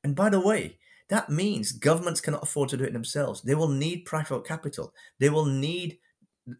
And 0.03 0.15
by 0.15 0.29
the 0.29 0.39
way, 0.39 0.77
that 1.09 1.29
means 1.29 1.71
governments 1.71 2.21
cannot 2.21 2.43
afford 2.43 2.69
to 2.69 2.77
do 2.77 2.83
it 2.83 2.93
themselves. 2.93 3.41
They 3.41 3.55
will 3.55 3.69
need 3.69 4.05
private 4.05 4.45
capital. 4.45 4.93
They 5.19 5.29
will 5.29 5.45
need 5.45 5.99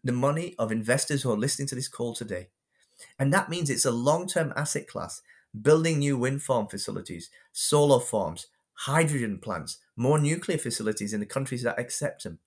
the 0.02 0.12
money 0.12 0.54
of 0.58 0.72
investors 0.72 1.22
who 1.22 1.30
are 1.30 1.36
listening 1.36 1.68
to 1.68 1.74
this 1.74 1.88
call 1.88 2.14
today. 2.14 2.48
And 3.18 3.32
that 3.32 3.48
means 3.48 3.70
it's 3.70 3.84
a 3.84 3.90
long 3.90 4.26
term 4.26 4.52
asset 4.56 4.88
class, 4.88 5.22
building 5.60 5.98
new 5.98 6.16
wind 6.16 6.42
farm 6.42 6.66
facilities, 6.66 7.30
solar 7.52 8.00
farms, 8.00 8.46
hydrogen 8.72 9.38
plants, 9.38 9.78
more 9.96 10.18
nuclear 10.18 10.58
facilities 10.58 11.12
in 11.12 11.20
the 11.20 11.26
countries 11.26 11.62
that 11.62 11.78
accept 11.78 12.24
them. 12.24 12.38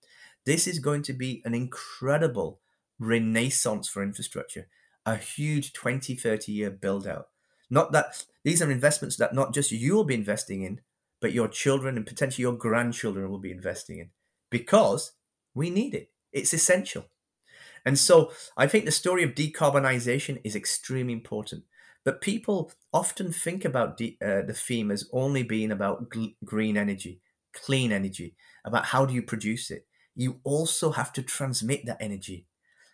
This 0.45 0.67
is 0.67 0.79
going 0.79 1.03
to 1.03 1.13
be 1.13 1.41
an 1.45 1.53
incredible 1.53 2.59
renaissance 2.99 3.87
for 3.87 4.03
infrastructure 4.03 4.67
a 5.05 5.15
huge 5.15 5.73
20, 5.73 6.15
30 6.15 6.51
year 6.51 6.69
build 6.69 7.07
out. 7.07 7.27
Not 7.69 7.91
that 7.93 8.25
these 8.43 8.61
are 8.61 8.69
investments 8.69 9.15
that 9.17 9.33
not 9.33 9.53
just 9.53 9.71
you'll 9.71 10.03
be 10.03 10.13
investing 10.13 10.63
in, 10.63 10.81
but 11.21 11.33
your 11.33 11.47
children 11.47 11.95
and 11.97 12.05
potentially 12.05 12.41
your 12.41 12.53
grandchildren 12.57 13.29
will 13.29 13.39
be 13.39 13.51
investing 13.51 13.99
in 13.99 14.09
because 14.49 15.13
we 15.53 15.69
need 15.69 15.93
it. 15.93 16.09
It's 16.33 16.53
essential. 16.53 17.05
And 17.85 17.97
so 17.97 18.31
I 18.57 18.67
think 18.67 18.85
the 18.85 18.91
story 18.91 19.23
of 19.23 19.35
decarbonization 19.35 20.41
is 20.43 20.55
extremely 20.55 21.13
important. 21.13 21.63
But 22.03 22.21
people 22.21 22.71
often 22.91 23.31
think 23.31 23.63
about 23.63 23.97
de- 23.97 24.17
uh, 24.23 24.41
the 24.41 24.53
theme 24.53 24.91
as 24.91 25.09
only 25.13 25.43
being 25.43 25.71
about 25.71 26.09
gl- 26.09 26.35
green 26.43 26.75
energy, 26.77 27.21
clean 27.53 27.91
energy, 27.91 28.35
about 28.65 28.85
how 28.85 29.05
do 29.05 29.13
you 29.13 29.21
produce 29.21 29.69
it. 29.69 29.85
You 30.15 30.39
also 30.43 30.91
have 30.91 31.13
to 31.13 31.21
transmit 31.21 31.85
that 31.85 32.01
energy. 32.01 32.47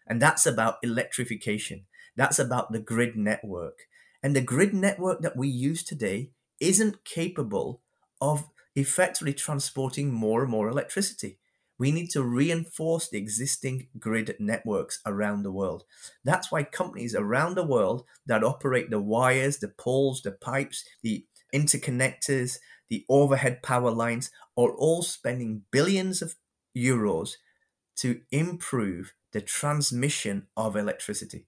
And 0.06 0.22
that's 0.22 0.46
about 0.46 0.78
electrification. 0.84 1.86
That's 2.18 2.40
about 2.40 2.74
the 2.74 2.80
grid 2.82 3.16
network. 3.18 3.88
And 4.24 4.36
the 4.36 4.42
grid 4.42 4.74
network 4.74 5.22
that 5.22 5.38
we 5.38 5.48
use 5.48 5.84
today 5.84 6.32
isn't 6.60 7.06
capable 7.06 7.82
of 8.22 8.50
effectively 8.76 9.34
transporting 9.34 10.14
more 10.14 10.42
and 10.44 10.52
more 10.52 10.70
electricity. 10.70 11.40
We 11.80 11.92
need 11.92 12.10
to 12.12 12.24
reinforce 12.24 13.08
the 13.10 13.20
existing 13.20 13.90
grid 14.00 14.36
networks 14.40 15.00
around 15.06 15.44
the 15.44 15.52
world. 15.52 15.86
That's 16.24 16.52
why 16.52 16.64
companies 16.64 17.16
around 17.16 17.56
the 17.56 17.66
world 17.66 18.06
that 18.26 18.44
operate 18.44 18.90
the 18.90 19.00
wires, 19.02 19.60
the 19.60 19.70
poles, 19.70 20.22
the 20.24 20.32
pipes, 20.32 20.84
the 21.04 21.28
interconnectors, 21.54 22.58
the 22.90 23.06
overhead 23.10 23.62
power 23.64 23.92
lines 23.92 24.32
are 24.58 24.72
all 24.72 25.04
spending 25.04 25.66
billions 25.72 26.22
of 26.24 26.36
euros 26.76 27.36
to 27.98 28.22
improve 28.32 29.14
the 29.34 29.42
transmission 29.42 30.48
of 30.58 30.76
electricity. 30.78 31.47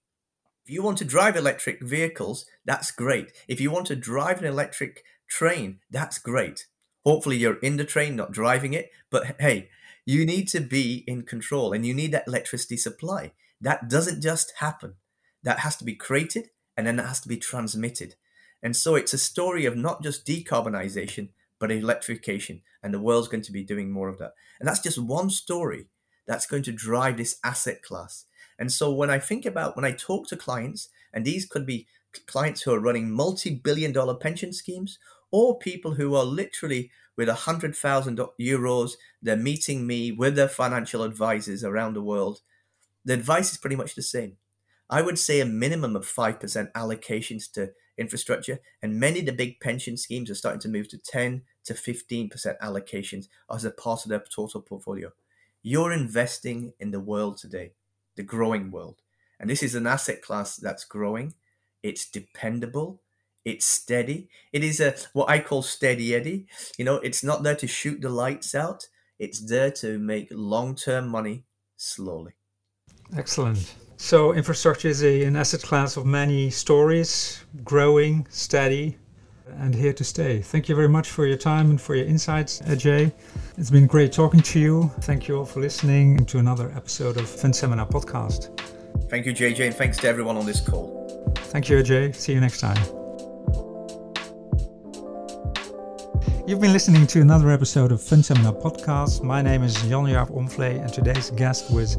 If 0.69 0.73
you 0.73 0.84
want 0.84 0.99
to 0.99 1.03
drive 1.03 1.36
electric 1.36 1.82
vehicles, 1.82 2.45
that's 2.63 2.91
great. 2.91 3.32
If 3.47 3.60
you 3.60 3.71
want 3.71 3.88
to 3.88 3.95
drive 3.95 4.38
an 4.38 4.45
electric 4.45 5.03
train, 5.27 5.79
that's 5.89 6.19
great. 6.19 6.67
Hopefully, 7.03 7.38
you're 7.38 7.58
in 7.58 7.77
the 7.77 7.84
train, 7.84 8.15
not 8.15 8.32
driving 8.32 8.73
it. 8.73 8.91
But 9.10 9.38
hey, 9.39 9.69
you 10.05 10.27
need 10.27 10.47
to 10.49 10.60
be 10.60 11.03
in 11.08 11.23
control 11.23 11.73
and 11.73 11.88
you 11.88 11.95
need 11.95 12.12
that 12.12 12.27
electricity 12.27 12.77
supply. 12.77 13.32
That 13.60 13.89
doesn't 13.89 14.21
just 14.21 14.53
happen, 14.60 14.93
that 15.41 15.62
has 15.62 15.75
to 15.77 15.84
be 15.84 15.95
created 15.95 16.49
and 16.77 16.86
then 16.86 16.99
it 16.99 17.08
has 17.08 17.19
to 17.21 17.27
be 17.27 17.38
transmitted. 17.38 18.13
And 18.62 18.75
so 18.75 18.93
it's 18.93 19.15
a 19.15 19.17
story 19.17 19.65
of 19.65 19.75
not 19.75 20.03
just 20.03 20.23
decarbonization, 20.23 21.29
but 21.60 21.71
electrification. 21.71 22.62
And 22.84 22.93
the 22.93 22.99
world's 22.99 23.27
going 23.27 23.41
to 23.41 23.51
be 23.51 23.63
doing 23.63 23.89
more 23.89 24.08
of 24.08 24.19
that. 24.19 24.34
And 24.60 24.69
that's 24.69 24.82
just 24.82 24.99
one 24.99 25.32
story 25.32 25.88
that's 26.27 26.45
going 26.45 26.62
to 26.62 26.71
drive 26.71 27.17
this 27.17 27.39
asset 27.43 27.82
class. 27.82 28.25
And 28.60 28.72
so 28.72 28.93
when 28.93 29.10
I 29.10 29.17
think 29.19 29.45
about 29.45 29.76
when 29.76 29.86
I 29.86 29.93
talk 29.93 30.28
to 30.28 30.38
clients, 30.38 30.89
and 31.13 31.26
these 31.26 31.45
could 31.45 31.65
be 31.65 31.88
clients 32.28 32.62
who 32.62 32.74
are 32.74 32.80
running 32.80 33.10
multi-billion 33.10 33.93
dollar 33.93 34.15
pension 34.15 34.52
schemes 34.52 35.00
or 35.32 35.58
people 35.58 35.93
who 35.93 36.13
are 36.15 36.26
literally 36.26 36.91
with 37.15 37.30
a 37.30 37.45
hundred 37.45 37.76
thousand 37.76 38.19
euros, 38.39 38.91
they're 39.22 39.36
meeting 39.36 39.88
me 39.88 40.12
with 40.12 40.36
their 40.36 40.48
financial 40.48 41.04
advisors 41.04 41.63
around 41.63 41.93
the 41.93 42.02
world. 42.02 42.41
The 43.06 43.13
advice 43.13 43.52
is 43.52 43.58
pretty 43.58 43.76
much 43.76 43.95
the 43.95 44.04
same. 44.04 44.38
I 44.89 45.02
would 45.02 45.19
say 45.19 45.39
a 45.39 45.45
minimum 45.45 45.95
of 45.95 46.06
5% 46.06 46.72
allocations 46.72 47.52
to 47.54 47.72
infrastructure, 47.98 48.60
and 48.82 49.00
many 49.00 49.19
of 49.19 49.26
the 49.28 49.32
big 49.32 49.60
pension 49.60 49.98
schemes 49.98 50.32
are 50.32 50.36
starting 50.36 50.62
to 50.62 50.69
move 50.69 50.88
to 50.89 50.98
10 50.98 51.43
to 51.65 51.74
15% 51.74 52.32
allocations 52.60 53.28
as 53.54 53.65
a 53.65 53.72
part 53.72 54.04
of 54.04 54.10
their 54.10 54.24
total 54.34 54.62
portfolio. 54.62 55.12
You're 55.62 55.91
investing 55.91 56.74
in 56.80 56.91
the 56.91 57.00
world 57.00 57.38
today 57.38 57.74
the 58.19 58.23
growing 58.23 58.69
world. 58.69 58.97
And 59.39 59.49
this 59.49 59.63
is 59.63 59.75
an 59.75 59.88
asset 59.88 60.21
class 60.21 60.58
that's 60.58 60.84
growing. 60.84 61.36
It's 61.82 62.05
dependable. 62.05 63.01
It's 63.45 63.65
steady. 63.65 64.27
It 64.51 64.62
is 64.62 64.82
a 64.82 64.93
what 65.13 65.29
I 65.29 65.39
call 65.39 65.62
steady 65.62 66.13
eddy. 66.13 66.47
You 66.77 66.84
know, 66.84 66.95
it's 66.95 67.23
not 67.23 67.43
there 67.43 67.55
to 67.55 67.65
shoot 67.65 68.01
the 68.01 68.10
lights 68.10 68.53
out. 68.53 68.89
It's 69.19 69.39
there 69.39 69.71
to 69.84 69.97
make 69.97 70.27
long-term 70.32 71.08
money 71.08 71.45
slowly. 71.77 72.34
Excellent. 73.15 73.73
So 73.95 74.34
infrastructure 74.34 74.89
is 74.89 75.01
a, 75.01 75.23
an 75.23 75.38
asset 75.38 75.62
class 75.62 75.95
of 75.95 76.05
many 76.05 76.49
stories, 76.49 77.45
growing, 77.63 78.27
steady, 78.29 78.97
and 79.57 79.73
here 79.73 79.93
to 79.93 80.03
stay. 80.03 80.41
Thank 80.41 80.69
you 80.69 80.75
very 80.75 80.89
much 80.89 81.09
for 81.09 81.25
your 81.25 81.38
time 81.38 81.69
and 81.69 81.79
for 81.81 81.95
your 81.95 82.05
insights, 82.05 82.62
Ajay. 82.62 83.12
It's 83.57 83.69
been 83.69 83.88
great 83.88 84.12
talking 84.12 84.41
to 84.41 84.59
you. 84.59 84.91
Thank 85.01 85.27
you 85.27 85.38
all 85.38 85.45
for 85.45 85.59
listening 85.59 86.25
to 86.25 86.38
another 86.38 86.71
episode 86.75 87.17
of 87.17 87.27
Fund 87.27 87.55
Seminar 87.55 87.88
Podcast. 87.88 88.57
Thank 89.09 89.25
you, 89.25 89.33
JJ, 89.33 89.67
and 89.67 89.75
thanks 89.75 89.97
to 89.97 90.07
everyone 90.07 90.38
on 90.38 90.45
this 90.45 90.62
call. 90.62 91.33
Thank 91.35 91.69
you, 91.69 91.77
Ajay. 91.77 92.15
See 92.15 92.33
you 92.33 92.39
next 92.39 92.59
time. 92.62 92.77
You've 96.47 96.62
been 96.62 96.73
listening 96.73 97.05
to 97.07 97.21
another 97.21 97.51
episode 97.51 97.91
of 97.91 98.01
Fund 98.01 98.25
Seminar 98.25 98.53
Podcast. 98.53 99.21
My 99.21 99.41
name 99.41 99.63
is 99.63 99.75
Jan 99.83 100.05
Jaap 100.05 100.31
Omvlee, 100.31 100.81
and 100.81 100.91
today's 100.91 101.29
guest 101.31 101.71
was 101.71 101.97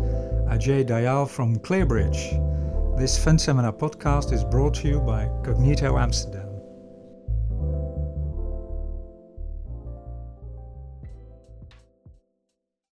Ajay 0.49 0.85
Dayal 0.85 1.29
from 1.29 1.57
Clearbridge. 1.59 2.99
This 2.99 3.17
Fund 3.23 3.41
Seminar 3.41 3.73
Podcast 3.73 4.33
is 4.33 4.43
brought 4.43 4.75
to 4.75 4.89
you 4.89 5.01
by 5.01 5.27
Cognito 5.43 6.01
Amsterdam. 6.01 6.40